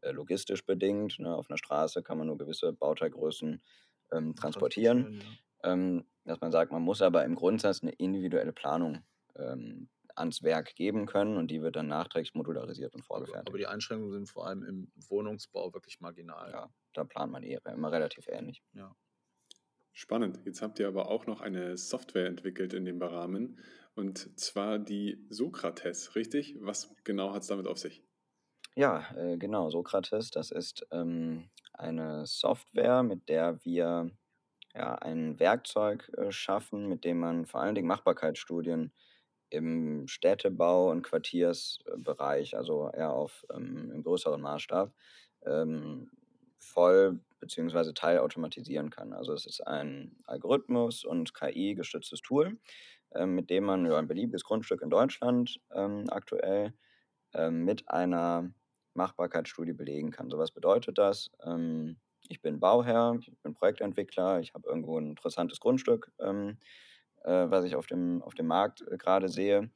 [0.00, 1.20] äh, logistisch bedingt.
[1.20, 1.32] Ne?
[1.32, 3.62] Auf einer Straße kann man nur gewisse Bauteilgrößen
[4.10, 5.22] ähm, transportieren.
[5.62, 5.72] ja.
[5.72, 8.98] Ähm, dass man sagt, man muss aber im Grundsatz eine individuelle Planung
[9.36, 13.48] ähm, ans Werk geben können und die wird dann nachträglich modularisiert und vorgefertigt.
[13.48, 16.50] aber die Einschränkungen sind vor allem im Wohnungsbau wirklich marginal.
[16.50, 18.62] ja, da plant man eh immer relativ ähnlich.
[19.94, 20.40] Spannend.
[20.46, 23.58] Jetzt habt ihr aber auch noch eine Software entwickelt in dem Rahmen
[23.94, 26.56] und zwar die Sokrates, richtig?
[26.60, 28.02] Was genau hat es damit auf sich?
[28.74, 34.10] Ja, äh, genau, Sokrates, das ist ähm, eine Software, mit der wir
[34.74, 38.92] ja, ein Werkzeug äh, schaffen, mit dem man vor allen Dingen Machbarkeitsstudien
[39.52, 44.92] im Städtebau- und Quartiersbereich, also eher auf ähm, im größeren Maßstab,
[45.44, 46.10] ähm,
[46.58, 47.92] voll bzw.
[47.92, 49.12] teilautomatisieren kann.
[49.12, 52.58] Also es ist ein Algorithmus und KI-gestütztes Tool,
[53.14, 56.72] ähm, mit dem man ja, ein beliebiges Grundstück in Deutschland ähm, aktuell
[57.34, 58.52] ähm, mit einer
[58.94, 60.30] Machbarkeitsstudie belegen kann.
[60.30, 61.30] So was bedeutet das?
[61.44, 66.12] Ähm, ich bin Bauherr, ich bin Projektentwickler, ich habe irgendwo ein interessantes Grundstück,
[67.24, 69.70] äh, was ich auf dem, auf dem Markt äh, gerade sehe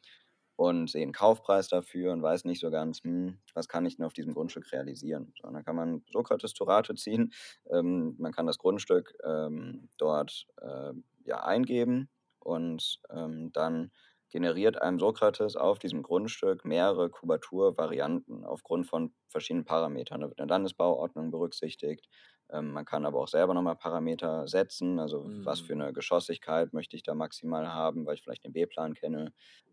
[0.56, 4.06] und sehe einen Kaufpreis dafür und weiß nicht so ganz, hm, was kann ich denn
[4.06, 5.32] auf diesem Grundstück realisieren.
[5.40, 7.32] So, dann kann man Sokrates zu Rate ziehen,
[7.70, 10.92] ähm, man kann das Grundstück ähm, dort äh,
[11.24, 12.08] ja, eingeben
[12.40, 13.90] und ähm, dann
[14.30, 20.20] generiert einem Sokrates auf diesem Grundstück mehrere Kubaturvarianten aufgrund von verschiedenen Parametern.
[20.20, 22.08] Da wird eine Landesbauordnung berücksichtigt.
[22.50, 25.74] Ähm, man kann aber auch selber nochmal Parameter setzen, also was für Mhm.
[25.74, 29.32] eine Geschossigkeit möchte ich da maximal haben, weil ich vielleicht den B-Plan kenne,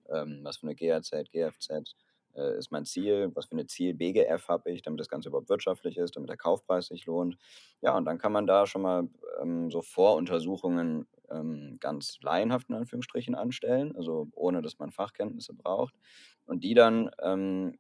[0.09, 1.95] ähm, was für eine GAZ, GFZ
[2.36, 5.97] äh, ist mein Ziel, was für eine Ziel-BGF habe ich, damit das Ganze überhaupt wirtschaftlich
[5.97, 7.38] ist, damit der Kaufpreis sich lohnt.
[7.81, 9.07] Ja, und dann kann man da schon mal
[9.41, 15.93] ähm, so Voruntersuchungen ähm, ganz laienhaft in Anführungsstrichen anstellen, also ohne dass man Fachkenntnisse braucht.
[16.45, 17.77] Und die dann ähm,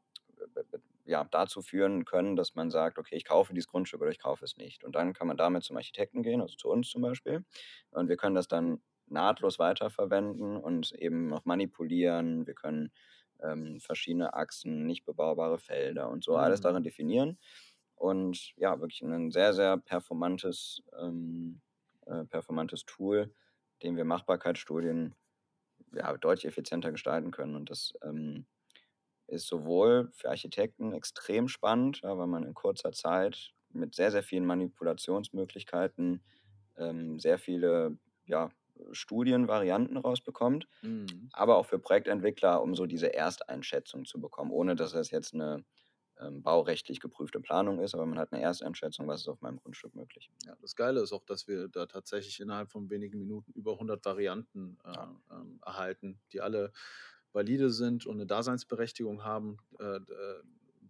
[1.05, 4.45] ja, dazu führen können, dass man sagt, okay, ich kaufe dieses Grundstück oder ich kaufe
[4.45, 4.83] es nicht.
[4.83, 7.43] Und dann kann man damit zum Architekten gehen, also zu uns zum Beispiel.
[7.91, 12.47] Und wir können das dann nahtlos weiterverwenden und eben noch manipulieren.
[12.47, 12.91] Wir können
[13.41, 16.61] ähm, verschiedene Achsen, nicht bebaubare Felder und so alles Mhm.
[16.61, 17.37] darin definieren.
[17.95, 21.61] Und ja, wirklich ein sehr, sehr performantes, ähm,
[22.05, 23.33] äh, performantes Tool,
[23.81, 25.15] dem wir Machbarkeitsstudien
[25.93, 27.55] ja, deutlich effizienter gestalten können.
[27.55, 28.45] Und das ähm,
[29.33, 34.23] ist sowohl für Architekten extrem spannend, ja, weil man in kurzer Zeit mit sehr, sehr
[34.23, 36.23] vielen Manipulationsmöglichkeiten
[36.77, 38.49] ähm, sehr viele ja,
[38.91, 41.31] Studienvarianten rausbekommt, Mhm.
[41.31, 45.65] aber auch für Projektentwickler, um so diese Ersteinschätzung zu bekommen, ohne dass das jetzt eine
[46.19, 49.95] ähm, baurechtlich geprüfte Planung ist, aber man hat eine Ersteinschätzung, was ist auf meinem Grundstück
[49.95, 50.31] möglich.
[50.45, 54.03] Ja, das Geile ist auch, dass wir da tatsächlich innerhalb von wenigen Minuten über 100
[54.05, 55.07] Varianten äh, Ja.
[55.31, 56.73] ähm, erhalten, die alle
[57.33, 59.57] valide sind und eine Daseinsberechtigung haben.
[59.79, 60.43] Äh, äh,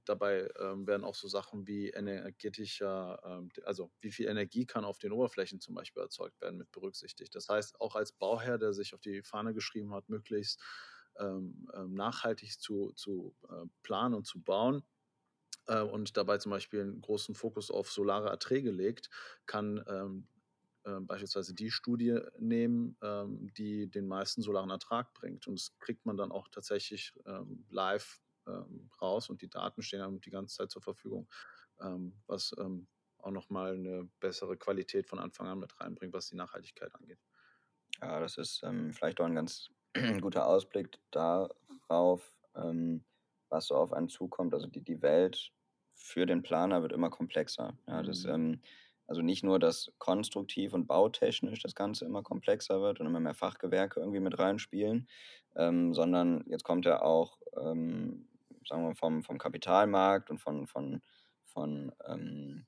[0.06, 5.00] dabei ähm, werden auch so Sachen wie energetischer, ähm, also wie viel Energie kann auf
[5.00, 7.34] den Oberflächen zum Beispiel erzeugt werden, mit berücksichtigt.
[7.36, 10.62] Das heißt, auch als Bauherr, der sich auf die Fahne geschrieben hat, möglichst
[11.18, 14.84] ähm, ähm, nachhaltig zu, zu äh, planen und zu bauen,
[15.68, 19.10] äh, und dabei zum Beispiel einen großen Fokus auf solare Erträge legt,
[19.46, 20.28] kann ähm,
[20.86, 25.48] äh, beispielsweise die Studie nehmen, ähm, die den meisten solaren Ertrag bringt.
[25.48, 30.02] Und das kriegt man dann auch tatsächlich ähm, live ähm, raus und die Daten stehen
[30.02, 31.30] einem die ganze Zeit zur Verfügung,
[31.80, 36.36] ähm, was ähm, auch nochmal eine bessere Qualität von Anfang an mit reinbringt, was die
[36.36, 37.20] Nachhaltigkeit angeht.
[38.02, 39.70] Ja, das ist ähm, vielleicht auch ein ganz
[40.22, 43.06] guter Ausblick darauf, ähm,
[43.50, 44.54] was so auf einen zukommt.
[44.54, 45.52] Also die, die Welt
[45.92, 47.78] für den Planer wird immer komplexer.
[47.88, 48.26] Ja, das, Mhm.
[48.26, 48.62] ähm,
[49.08, 53.34] also nicht nur, dass konstruktiv und bautechnisch das Ganze immer komplexer wird und immer mehr
[53.34, 55.08] Fachgewerke irgendwie mit reinspielen,
[55.56, 58.28] ähm, sondern jetzt kommt ja auch ähm,
[58.68, 61.02] sagen wir, vom, vom Kapitalmarkt und von, von,
[61.46, 62.66] von ähm,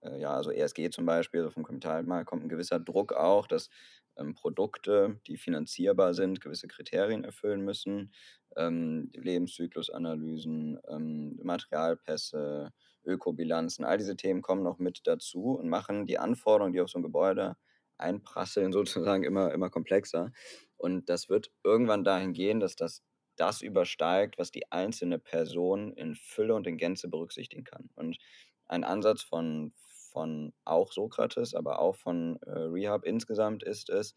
[0.00, 3.68] äh, ja, also ESG zum Beispiel, also vom Kapitalmarkt kommt ein gewisser Druck auch, dass
[4.16, 8.12] ähm, Produkte, die finanzierbar sind, gewisse Kriterien erfüllen müssen.
[8.56, 12.72] Ähm, Lebenszyklusanalysen, ähm, Materialpässe,
[13.08, 16.98] Ökobilanzen, all diese Themen kommen noch mit dazu und machen die Anforderungen, die auf so
[16.98, 17.56] ein Gebäude
[17.96, 20.32] einprasseln, sozusagen immer, immer komplexer.
[20.76, 23.02] Und das wird irgendwann dahin gehen, dass das
[23.36, 27.88] das übersteigt, was die einzelne Person in Fülle und in Gänze berücksichtigen kann.
[27.94, 28.18] Und
[28.66, 29.72] ein Ansatz von,
[30.12, 34.16] von auch Sokrates, aber auch von äh, Rehab insgesamt ist es,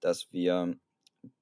[0.00, 0.74] dass wir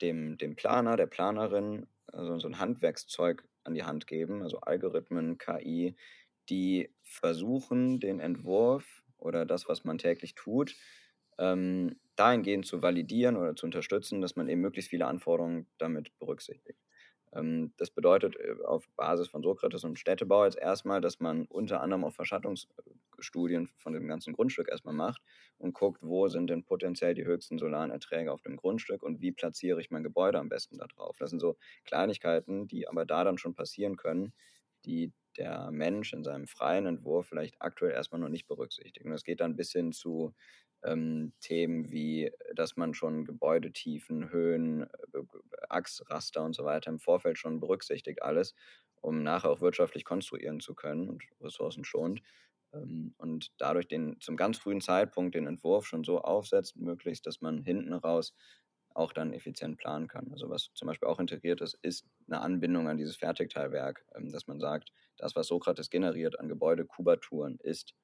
[0.01, 5.39] dem, dem Planer, der Planerin also so ein Handwerkszeug an die Hand geben, also Algorithmen,
[5.39, 5.97] KI,
[6.51, 10.77] die versuchen, den Entwurf oder das, was man täglich tut,
[11.39, 16.79] ähm, dahingehend zu validieren oder zu unterstützen, dass man eben möglichst viele Anforderungen damit berücksichtigt.
[17.33, 21.81] Ähm, das bedeutet äh, auf Basis von Sokrates und Städtebau jetzt erstmal, dass man unter
[21.81, 25.23] anderem auch Verschattungsstudien von dem ganzen Grundstück erstmal macht
[25.59, 29.33] und guckt, wo sind denn potenziell die höchsten solaren Erträge auf dem Grundstück und wie
[29.33, 31.17] platziere ich mein Gebäude am besten da drauf.
[31.19, 34.33] Das sind so Kleinigkeiten, die aber da dann schon passieren können,
[34.85, 39.05] die der Mensch in seinem freien Entwurf vielleicht aktuell erstmal noch nicht berücksichtigt.
[39.07, 40.35] Und das geht dann bis hin zu
[40.85, 45.23] ähm, Themen wie, dass man schon Gebäudetiefen, Höhen, äh,
[45.69, 48.55] Achsraster und so weiter im Vorfeld schon berücksichtigt, alles,
[49.01, 52.23] um nachher auch wirtschaftlich konstruieren zu können und Ressourcen schont.
[52.73, 57.41] Ähm, und dadurch den zum ganz frühen Zeitpunkt den Entwurf schon so aufsetzt, möglichst, dass
[57.41, 58.35] man hinten raus
[58.95, 60.31] auch dann effizient planen kann.
[60.33, 64.47] Also was zum Beispiel auch integriert ist, ist eine Anbindung an dieses Fertigteilwerk, ähm, dass
[64.47, 67.95] man sagt, das, was Sokrates generiert an Gebäudekubaturen, ist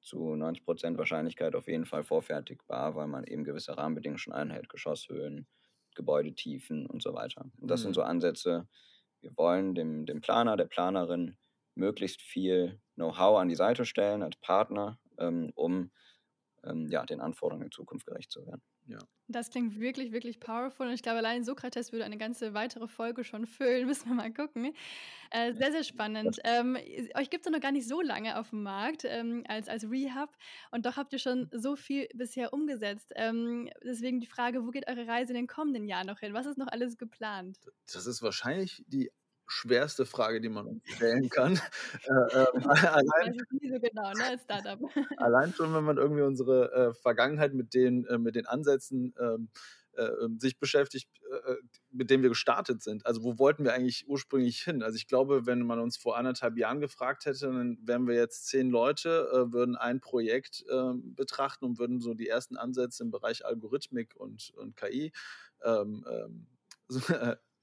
[0.00, 4.68] zu 90 Prozent Wahrscheinlichkeit auf jeden Fall vorfertigbar, weil man eben gewisse Rahmenbedingungen schon einhält,
[4.68, 5.46] Geschosshöhen,
[5.94, 7.46] Gebäudetiefen und so weiter.
[7.58, 7.84] Und das mhm.
[7.84, 8.68] sind so Ansätze,
[9.20, 11.36] wir wollen dem, dem Planer, der Planerin
[11.74, 15.90] möglichst viel Know-how an die Seite stellen als Partner, ähm, um
[16.64, 18.62] ähm, ja, den Anforderungen in Zukunft gerecht zu werden.
[18.86, 18.98] Ja.
[19.28, 20.86] Das klingt wirklich, wirklich powerful.
[20.86, 23.86] Und ich glaube, allein Sokrates würde eine ganze weitere Folge schon füllen.
[23.86, 24.72] Müssen wir mal gucken.
[25.30, 26.38] Äh, sehr, sehr spannend.
[26.44, 26.76] Ähm,
[27.16, 30.36] euch gibt es noch gar nicht so lange auf dem Markt ähm, als, als Rehab.
[30.70, 33.12] Und doch habt ihr schon so viel bisher umgesetzt.
[33.16, 36.32] Ähm, deswegen die Frage, wo geht eure Reise in den kommenden Jahren noch hin?
[36.32, 37.58] Was ist noch alles geplant?
[37.92, 39.10] Das ist wahrscheinlich die
[39.46, 41.60] schwerste Frage, die man uns stellen kann.
[42.04, 42.10] äh,
[42.42, 44.80] äh, allein, so genau, ne, Startup.
[45.16, 49.48] allein schon, wenn man irgendwie unsere äh, Vergangenheit mit den, äh, mit den Ansätzen ähm,
[49.96, 51.54] äh, ähm, sich beschäftigt, äh,
[51.90, 53.06] mit denen wir gestartet sind.
[53.06, 54.82] Also wo wollten wir eigentlich ursprünglich hin?
[54.82, 58.46] Also ich glaube, wenn man uns vor anderthalb Jahren gefragt hätte, dann wären wir jetzt
[58.46, 63.46] zehn Leute, würden ein Projekt ähm, betrachten und würden so die ersten Ansätze im Bereich
[63.46, 65.12] Algorithmik und, und KI
[65.64, 66.46] ähm, ähm,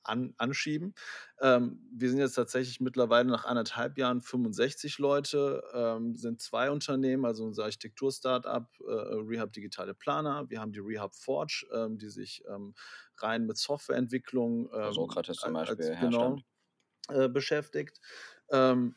[0.03, 0.93] an, anschieben.
[1.41, 7.25] Ähm, wir sind jetzt tatsächlich mittlerweile nach anderthalb Jahren 65 Leute, ähm, sind zwei Unternehmen,
[7.25, 10.49] also unser Architektur-Startup, äh, Rehab Digitale Planer.
[10.49, 12.73] Wir haben die Rehab Forge, ähm, die sich ähm,
[13.17, 16.37] rein mit Softwareentwicklung ähm, Sokrates zum Beispiel als, genau,
[17.09, 17.99] äh, beschäftigt.
[18.51, 18.95] Ähm,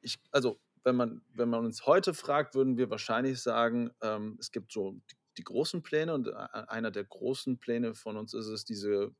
[0.00, 4.50] ich, also wenn man, wenn man uns heute fragt, würden wir wahrscheinlich sagen, ähm, es
[4.50, 8.46] gibt so die, die großen Pläne und äh, einer der großen Pläne von uns ist
[8.48, 9.14] es, diese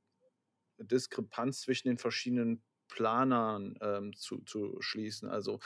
[0.85, 5.29] Diskrepanz zwischen den verschiedenen Planern ähm, zu, zu schließen.
[5.29, 5.61] Also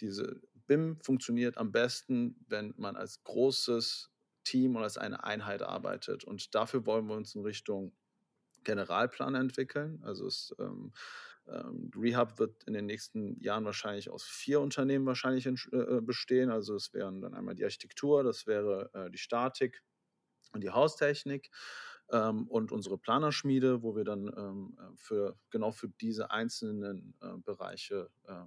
[0.00, 4.10] diese BIM funktioniert am besten, wenn man als großes
[4.44, 6.24] Team oder als eine Einheit arbeitet.
[6.24, 7.96] Und dafür wollen wir uns in Richtung
[8.64, 10.00] Generalplan entwickeln.
[10.02, 10.92] Also es, ähm,
[11.46, 16.50] ähm, Rehab wird in den nächsten Jahren wahrscheinlich aus vier Unternehmen wahrscheinlich in, äh, bestehen.
[16.50, 19.82] Also es wären dann einmal die Architektur, das wäre äh, die Statik
[20.52, 21.50] und die Haustechnik
[22.08, 28.10] und unsere Planerschmiede, wo wir dann ähm, äh, für genau für diese einzelnen äh, Bereiche
[28.24, 28.44] äh,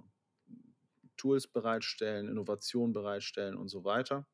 [1.16, 4.26] Tools bereitstellen, Innovationen bereitstellen und so weiter.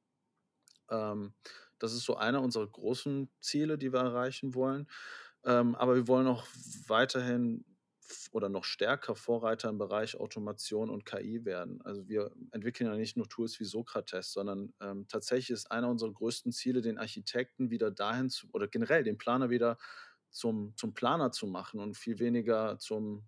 [0.90, 1.34] Ähm,
[1.78, 4.88] das ist so einer unserer großen Ziele, die wir erreichen wollen.
[5.44, 6.46] Ähm, aber wir wollen auch
[6.86, 7.64] weiterhin
[8.32, 11.80] oder noch stärker Vorreiter im Bereich Automation und KI werden.
[11.82, 16.12] Also wir entwickeln ja nicht nur Tools wie Sokrates, sondern ähm, tatsächlich ist einer unserer
[16.12, 19.78] größten Ziele, den Architekten wieder dahin zu, oder generell den Planer wieder
[20.30, 23.24] zum, zum Planer zu machen und viel weniger zum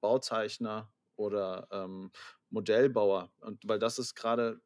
[0.00, 2.12] Bauzeichner oder ähm,
[2.50, 3.32] Modellbauer.
[3.40, 4.60] Und weil das ist gerade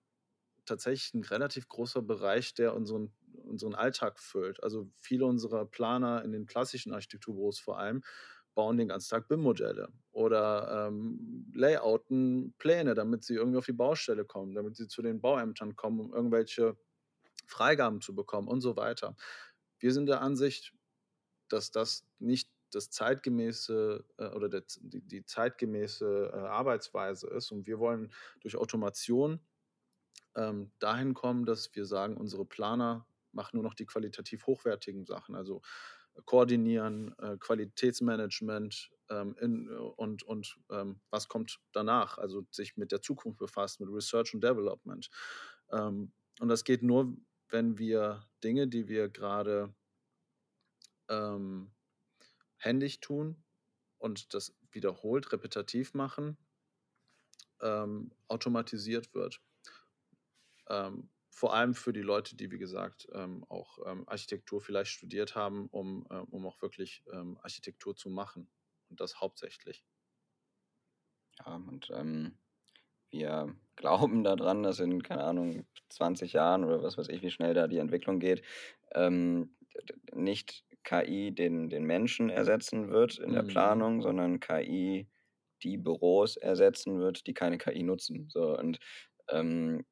[0.64, 3.12] tatsächlich ein relativ großer Bereich, der unseren,
[3.45, 4.62] unseren Alltag füllt.
[4.62, 8.03] Also viele unserer Planer in den klassischen Architekturbüros vor allem
[8.55, 14.25] bauen den ganzen Tag BIM-Modelle oder ähm, layouten Pläne, damit sie irgendwie auf die Baustelle
[14.25, 16.77] kommen, damit sie zu den Bauämtern kommen, um irgendwelche
[17.47, 19.17] Freigaben zu bekommen und so weiter.
[19.79, 20.73] Wir sind der Ansicht,
[21.49, 27.53] dass das nicht das zeitgemäße äh, oder der, die, die, zeitgemäße äh, Arbeitsweise ist.
[27.53, 29.41] Und wir wollen durch Automation
[30.35, 35.35] ähm, dahin kommen, dass wir sagen, unsere Planer machen nur noch die qualitativ hochwertigen Sachen,
[35.35, 35.62] also
[36.25, 43.03] koordinieren, äh, Qualitätsmanagement ähm, in, und, und ähm, was kommt danach, also sich mit der
[43.03, 45.09] Zukunft befasst, mit Research und Development.
[45.70, 47.16] Ähm, und das geht nur,
[47.48, 49.75] wenn wir Dinge, die wir gerade
[51.09, 51.70] ähm,
[52.57, 53.42] händig tun
[53.98, 56.37] und das wiederholt, repetitiv machen,
[57.61, 59.40] ähm, automatisiert wird.
[60.68, 65.35] Ähm, vor allem für die Leute, die, wie gesagt, ähm, auch ähm, Architektur vielleicht studiert
[65.35, 68.51] haben, um, äh, um auch wirklich ähm, Architektur zu machen.
[68.90, 69.83] Und das hauptsächlich.
[71.38, 72.38] Ja, und ähm,
[73.11, 77.55] wir glauben daran, dass in, keine Ahnung, 20 Jahren oder was weiß ich, wie schnell
[77.55, 78.42] da die Entwicklung geht,
[78.95, 79.57] ähm,
[80.12, 83.49] nicht KI den, den Menschen ersetzen wird in der mhm.
[83.49, 85.09] Planung, sondern KI
[85.62, 88.29] die Büros ersetzen wird, die keine KI nutzen.
[88.29, 88.81] So, und
[89.29, 89.87] ähm,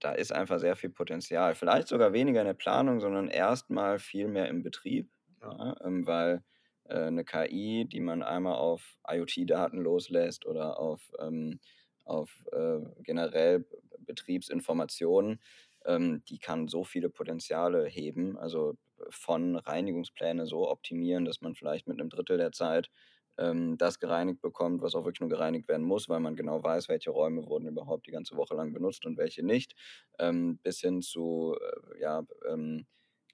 [0.00, 1.54] da ist einfach sehr viel Potenzial.
[1.54, 5.10] Vielleicht sogar weniger in der Planung, sondern erstmal viel mehr im Betrieb,
[5.42, 6.42] ja, ähm, weil
[6.84, 11.60] äh, eine KI, die man einmal auf IoT-Daten loslässt oder auf, ähm,
[12.04, 13.66] auf äh, generell
[13.98, 15.40] Betriebsinformationen,
[15.84, 18.38] ähm, die kann so viele Potenziale heben.
[18.38, 18.76] Also
[19.10, 22.90] von Reinigungspläne so optimieren, dass man vielleicht mit einem Drittel der Zeit
[23.38, 26.88] ähm, das gereinigt bekommt, was auch wirklich nur gereinigt werden muss, weil man genau weiß,
[26.88, 29.74] welche Räume wurden überhaupt die ganze Woche lang benutzt und welche nicht,
[30.18, 32.86] ähm, bis hin zu äh, ja, ähm,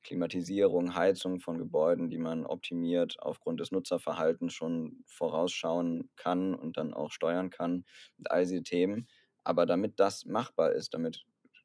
[0.03, 6.93] Klimatisierung, Heizung von Gebäuden, die man optimiert aufgrund des Nutzerverhaltens schon vorausschauen kann und dann
[6.93, 7.85] auch steuern kann
[8.19, 9.07] und all diese Themen.
[9.45, 11.25] Aber damit das machbar ist, damit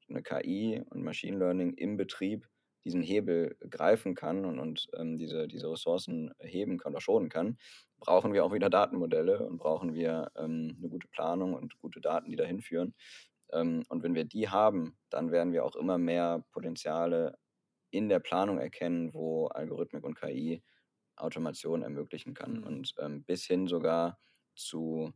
[0.09, 2.47] eine KI und Machine Learning im Betrieb
[2.85, 7.57] diesen Hebel greifen kann und, und ähm, diese, diese Ressourcen heben kann oder schonen kann,
[7.99, 12.29] brauchen wir auch wieder Datenmodelle und brauchen wir ähm, eine gute Planung und gute Daten,
[12.29, 12.93] die dahin führen.
[13.51, 17.37] Ähm, und wenn wir die haben, dann werden wir auch immer mehr Potenziale
[17.89, 20.61] in der Planung erkennen, wo Algorithmik und KI
[21.15, 22.59] Automation ermöglichen kann.
[22.59, 22.63] Mhm.
[22.63, 24.19] Und ähm, bis hin sogar
[24.55, 25.13] zu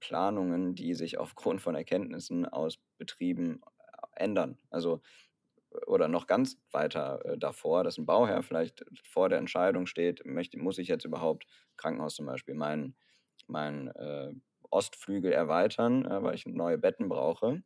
[0.00, 4.58] Planungen, die sich aufgrund von Erkenntnissen aus Betrieben äh, ändern.
[4.70, 5.00] Also
[5.86, 10.58] oder noch ganz weiter äh, davor, dass ein Bauherr vielleicht vor der Entscheidung steht, möchte,
[10.58, 12.96] muss ich jetzt überhaupt Krankenhaus zum Beispiel meinen
[13.46, 14.32] mein, äh,
[14.70, 17.62] Ostflügel erweitern, äh, weil ich neue Betten brauche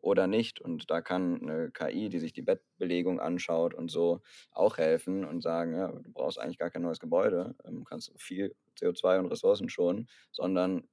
[0.00, 0.60] oder nicht.
[0.60, 4.20] Und da kann eine KI, die sich die Bettbelegung anschaut und so
[4.52, 8.54] auch helfen und sagen, ja, du brauchst eigentlich gar kein neues Gebäude, ähm, kannst viel
[8.78, 10.88] CO2 und Ressourcen schonen, sondern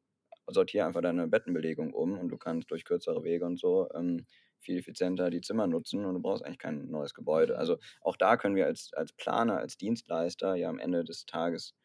[0.48, 4.26] sortiere einfach deine Bettenbelegung um und du kannst durch kürzere Wege und so ähm,
[4.62, 7.58] viel effizienter die Zimmer nutzen und du brauchst eigentlich kein neues Gebäude.
[7.58, 11.76] Also auch da können wir als, als Planer, als Dienstleister ja am Ende des Tages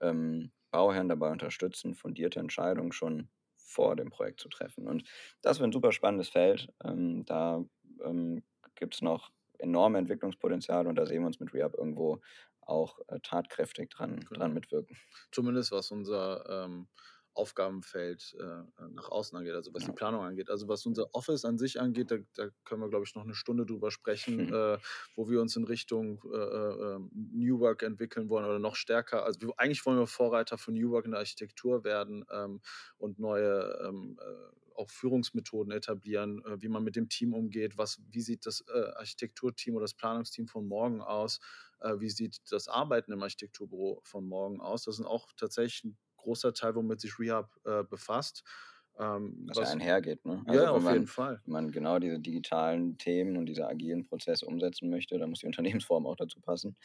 [0.00, 4.86] ähm, Bauherren dabei unterstützen, fundierte Entscheidungen schon vor dem Projekt zu treffen.
[4.88, 5.04] Und
[5.42, 6.72] das wird ein super spannendes Feld.
[6.84, 7.64] Ähm, da
[8.04, 8.42] ähm,
[8.74, 12.20] gibt es noch enorme Entwicklungspotenzial und da sehen wir uns mit Rehab irgendwo
[12.60, 14.40] auch äh, tatkräftig dran, genau.
[14.40, 14.96] dran mitwirken.
[15.30, 16.88] Zumindest was unser ähm,
[17.34, 20.50] Aufgabenfeld äh, nach außen angeht, also was die Planung angeht.
[20.50, 23.34] Also was unser Office an sich angeht, da, da können wir, glaube ich, noch eine
[23.34, 24.54] Stunde drüber sprechen, mhm.
[24.54, 24.78] äh,
[25.16, 29.24] wo wir uns in Richtung äh, äh ähm, New Work entwickeln wollen oder noch stärker.
[29.24, 32.60] Also wir, eigentlich wollen wir Vorreiter von New Work in der Architektur werden ähm,
[32.98, 38.00] und neue ähm, äh, auch Führungsmethoden etablieren, äh, wie man mit dem Team umgeht, was,
[38.10, 41.40] wie sieht das Architekturteam oder das Planungsteam von morgen aus,
[41.98, 44.84] wie sieht das Arbeiten im Architekturbüro von morgen aus.
[44.84, 48.44] Das sind auch tatsächlich großer Teil, womit sich Rehab äh, befasst.
[48.98, 50.42] Ähm, was, was ja einhergeht, ne?
[50.46, 51.40] Also ja, auf man, jeden Fall.
[51.46, 55.46] Wenn man genau diese digitalen Themen und diese agilen Prozesse umsetzen möchte, dann muss die
[55.52, 56.76] Unternehmensform auch dazu passen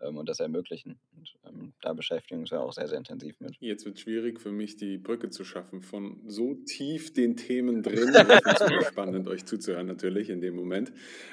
[0.00, 1.00] ähm, und das ermöglichen.
[1.16, 3.56] Und ähm, da beschäftigen wir uns ja auch sehr, sehr intensiv mit.
[3.58, 7.82] Jetzt wird es schwierig für mich, die Brücke zu schaffen von so tief den Themen
[7.82, 8.14] drin.
[8.14, 10.92] Es ist spannend, euch zuzuhören natürlich in dem Moment.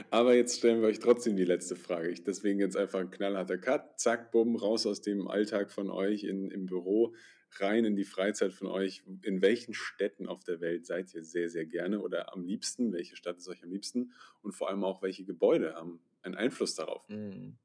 [0.10, 2.10] Aber jetzt stellen wir euch trotzdem die letzte Frage.
[2.10, 6.24] Ich, deswegen jetzt einfach ein knallharter Cut, zack, bumm, raus aus dem Alltag von euch
[6.24, 7.14] in, im Büro
[7.60, 9.04] rein in die Freizeit von euch.
[9.22, 12.94] In welchen Städten auf der Welt seid ihr sehr, sehr gerne oder am liebsten?
[12.94, 14.14] Welche Stadt ist euch am liebsten?
[14.42, 17.08] Und vor allem auch, welche Gebäude haben einen Einfluss darauf?
[17.10, 17.58] Mhm.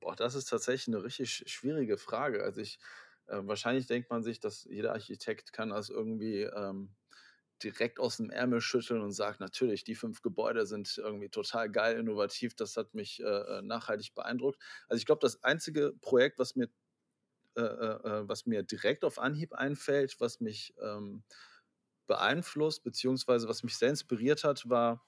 [0.00, 2.42] Boah, das ist tatsächlich eine richtig schwierige Frage.
[2.42, 2.78] Also ich,
[3.26, 6.94] äh, wahrscheinlich denkt man sich, dass jeder Architekt kann das irgendwie ähm,
[7.62, 11.98] direkt aus dem Ärmel schütteln und sagt, natürlich, die fünf Gebäude sind irgendwie total geil,
[11.98, 14.60] innovativ, das hat mich äh, äh nachhaltig beeindruckt.
[14.88, 16.68] Also ich glaube, das einzige Projekt, was mir
[17.56, 21.22] äh, äh, äh, was mir direkt auf Anhieb einfällt, was mich ähm,
[22.06, 25.04] beeinflusst, beziehungsweise was mich sehr inspiriert hat, war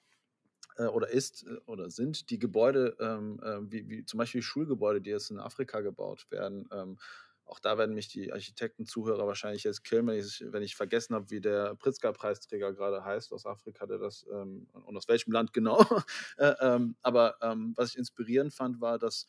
[0.76, 3.40] äh, oder ist äh, oder sind die Gebäude, ähm,
[3.70, 6.68] wie, wie, zum Beispiel Schulgebäude, die jetzt in Afrika gebaut werden.
[6.72, 6.98] Ähm,
[7.46, 11.30] auch da werden mich die Architekten-Zuhörer wahrscheinlich jetzt killen, wenn ich, wenn ich vergessen habe,
[11.30, 15.78] wie der Pritzker-Preisträger gerade heißt aus Afrika, der das ähm, und aus welchem Land genau.
[16.38, 19.26] äh, ähm, aber ähm, was ich inspirierend fand, war, dass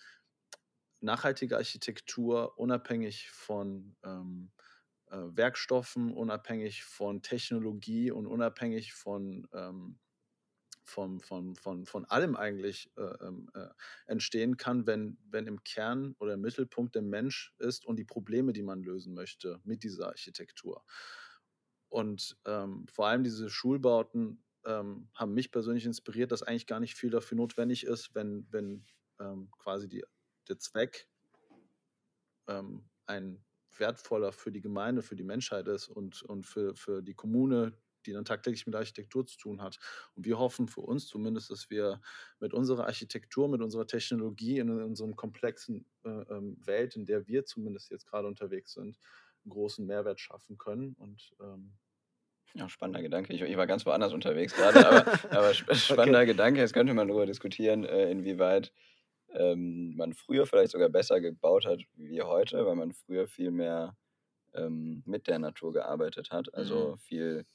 [1.02, 4.52] nachhaltige Architektur unabhängig von ähm,
[5.08, 10.00] äh, Werkstoffen, unabhängig von Technologie und unabhängig von ähm,
[10.88, 13.68] von, von, von, von allem eigentlich äh, ähm, äh,
[14.06, 18.54] entstehen kann, wenn, wenn im Kern oder im Mittelpunkt der Mensch ist und die Probleme,
[18.54, 20.84] die man lösen möchte mit dieser Architektur.
[21.90, 26.96] Und ähm, vor allem diese Schulbauten ähm, haben mich persönlich inspiriert, dass eigentlich gar nicht
[26.96, 28.86] viel dafür notwendig ist, wenn, wenn
[29.20, 30.04] ähm, quasi die,
[30.50, 31.10] der Zweck
[32.48, 33.44] ähm, ein
[33.78, 38.14] wertvoller für die Gemeinde, für die Menschheit ist und, und für, für die Kommune, die
[38.14, 39.78] dann tagtäglich mit Architektur zu tun hat.
[40.16, 42.02] Und wir hoffen für uns zumindest, dass wir
[42.40, 47.46] mit unserer Architektur, mit unserer Technologie in unserem komplexen äh, ähm, Welt, in der wir
[47.46, 48.98] zumindest jetzt gerade unterwegs sind,
[49.44, 50.96] einen großen Mehrwert schaffen können.
[50.98, 51.74] Und ähm,
[52.54, 53.34] ja, spannender Gedanke.
[53.34, 56.28] Ich, ich, war ganz woanders unterwegs gerade, aber, aber spannender okay.
[56.28, 56.62] Gedanke.
[56.62, 58.72] Jetzt könnte man darüber diskutieren, äh, inwieweit
[59.38, 63.96] ähm, man früher vielleicht sogar besser gebaut hat wie heute, weil man früher viel mehr
[64.54, 66.54] ähm, mit der Natur gearbeitet hat.
[66.54, 66.98] Also mhm.
[66.98, 67.46] viel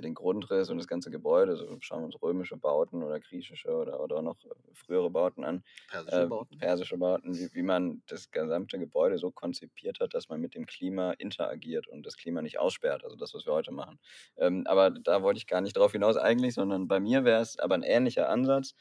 [0.00, 4.00] den Grundriss und das ganze Gebäude, so schauen wir uns römische Bauten oder griechische oder,
[4.00, 4.36] oder noch
[4.72, 5.62] frühere Bauten an.
[5.90, 6.58] Persische äh, Bauten.
[6.58, 10.66] Persische Bauten, wie, wie man das gesamte Gebäude so konzipiert hat, dass man mit dem
[10.66, 13.04] Klima interagiert und das Klima nicht aussperrt.
[13.04, 13.98] Also das, was wir heute machen.
[14.36, 17.58] Ähm, aber da wollte ich gar nicht drauf hinaus eigentlich, sondern bei mir wäre es
[17.58, 18.74] aber ein ähnlicher Ansatz.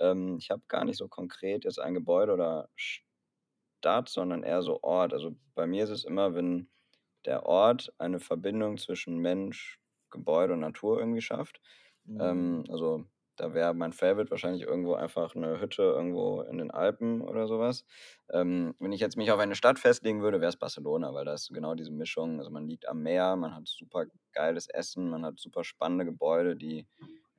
[0.00, 4.82] Ähm, ich habe gar nicht so konkret jetzt ein Gebäude oder Stadt, sondern eher so
[4.82, 5.12] Ort.
[5.12, 6.68] Also bei mir ist es immer, wenn
[7.24, 9.80] der Ort eine Verbindung zwischen Mensch,
[10.10, 11.60] Gebäude und Natur irgendwie schafft.
[12.04, 12.20] Mhm.
[12.20, 13.04] Ähm, also
[13.36, 17.84] da wäre mein Favorite wahrscheinlich irgendwo einfach eine Hütte irgendwo in den Alpen oder sowas.
[18.32, 21.34] Ähm, wenn ich jetzt mich auf eine Stadt festlegen würde, wäre es Barcelona, weil da
[21.34, 22.38] ist genau diese Mischung.
[22.38, 26.56] Also man liegt am Meer, man hat super geiles Essen, man hat super spannende Gebäude,
[26.56, 26.86] die,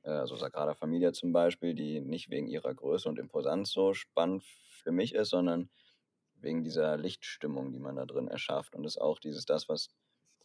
[0.02, 4.44] also Sagrada Familia zum Beispiel, die nicht wegen ihrer Größe und Imposanz so spannend
[4.82, 5.70] für mich ist, sondern
[6.40, 8.74] wegen dieser Lichtstimmung, die man da drin erschafft.
[8.74, 9.88] Und das ist auch dieses, das, was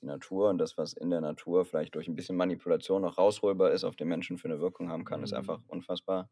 [0.01, 3.71] die Natur und das, was in der Natur vielleicht durch ein bisschen Manipulation noch rausholbar
[3.71, 5.25] ist, auf den Menschen für eine Wirkung haben kann, mhm.
[5.25, 6.29] ist einfach unfassbar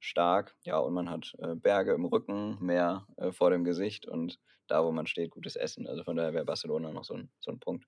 [0.00, 0.56] stark.
[0.64, 4.84] Ja, und man hat äh, Berge im Rücken, Meer äh, vor dem Gesicht und da,
[4.84, 5.86] wo man steht, gutes Essen.
[5.86, 7.86] Also von daher wäre Barcelona noch so ein, so ein Punkt.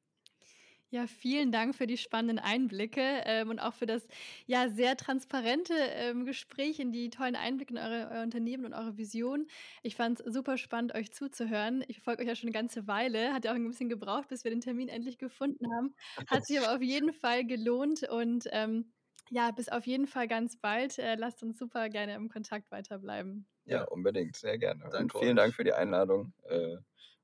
[0.91, 4.09] Ja, vielen Dank für die spannenden Einblicke ähm, und auch für das
[4.47, 8.97] ja sehr transparente ähm, Gespräch in die tollen Einblicke in eure, euer Unternehmen und eure
[8.97, 9.49] Vision.
[9.82, 11.84] Ich fand es super spannend, euch zuzuhören.
[11.89, 14.45] Ich folge euch ja schon eine ganze Weile, hat ja auch ein bisschen gebraucht, bis
[14.45, 15.95] wir den Termin endlich gefunden haben.
[16.26, 18.95] Hat sich aber auf jeden Fall gelohnt und ähm,
[19.30, 20.99] ja, bis auf jeden Fall ganz bald.
[20.99, 23.47] Äh, lasst uns super gerne im Kontakt weiterbleiben.
[23.64, 24.89] Ja, unbedingt, sehr gerne.
[24.91, 26.32] Danke und vielen Dank für die Einladung.
[26.45, 26.78] Äh,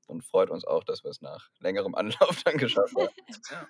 [0.07, 3.09] und freut uns auch, dass wir es nach längerem Anlauf dann geschafft haben.
[3.51, 3.67] ja.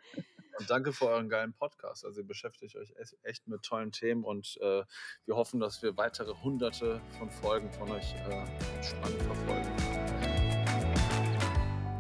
[0.58, 2.06] Und danke für euren geilen Podcast.
[2.06, 4.84] Also ihr beschäftigt euch echt mit tollen Themen und äh,
[5.26, 9.95] wir hoffen, dass wir weitere hunderte von Folgen von euch äh, spannend verfolgen.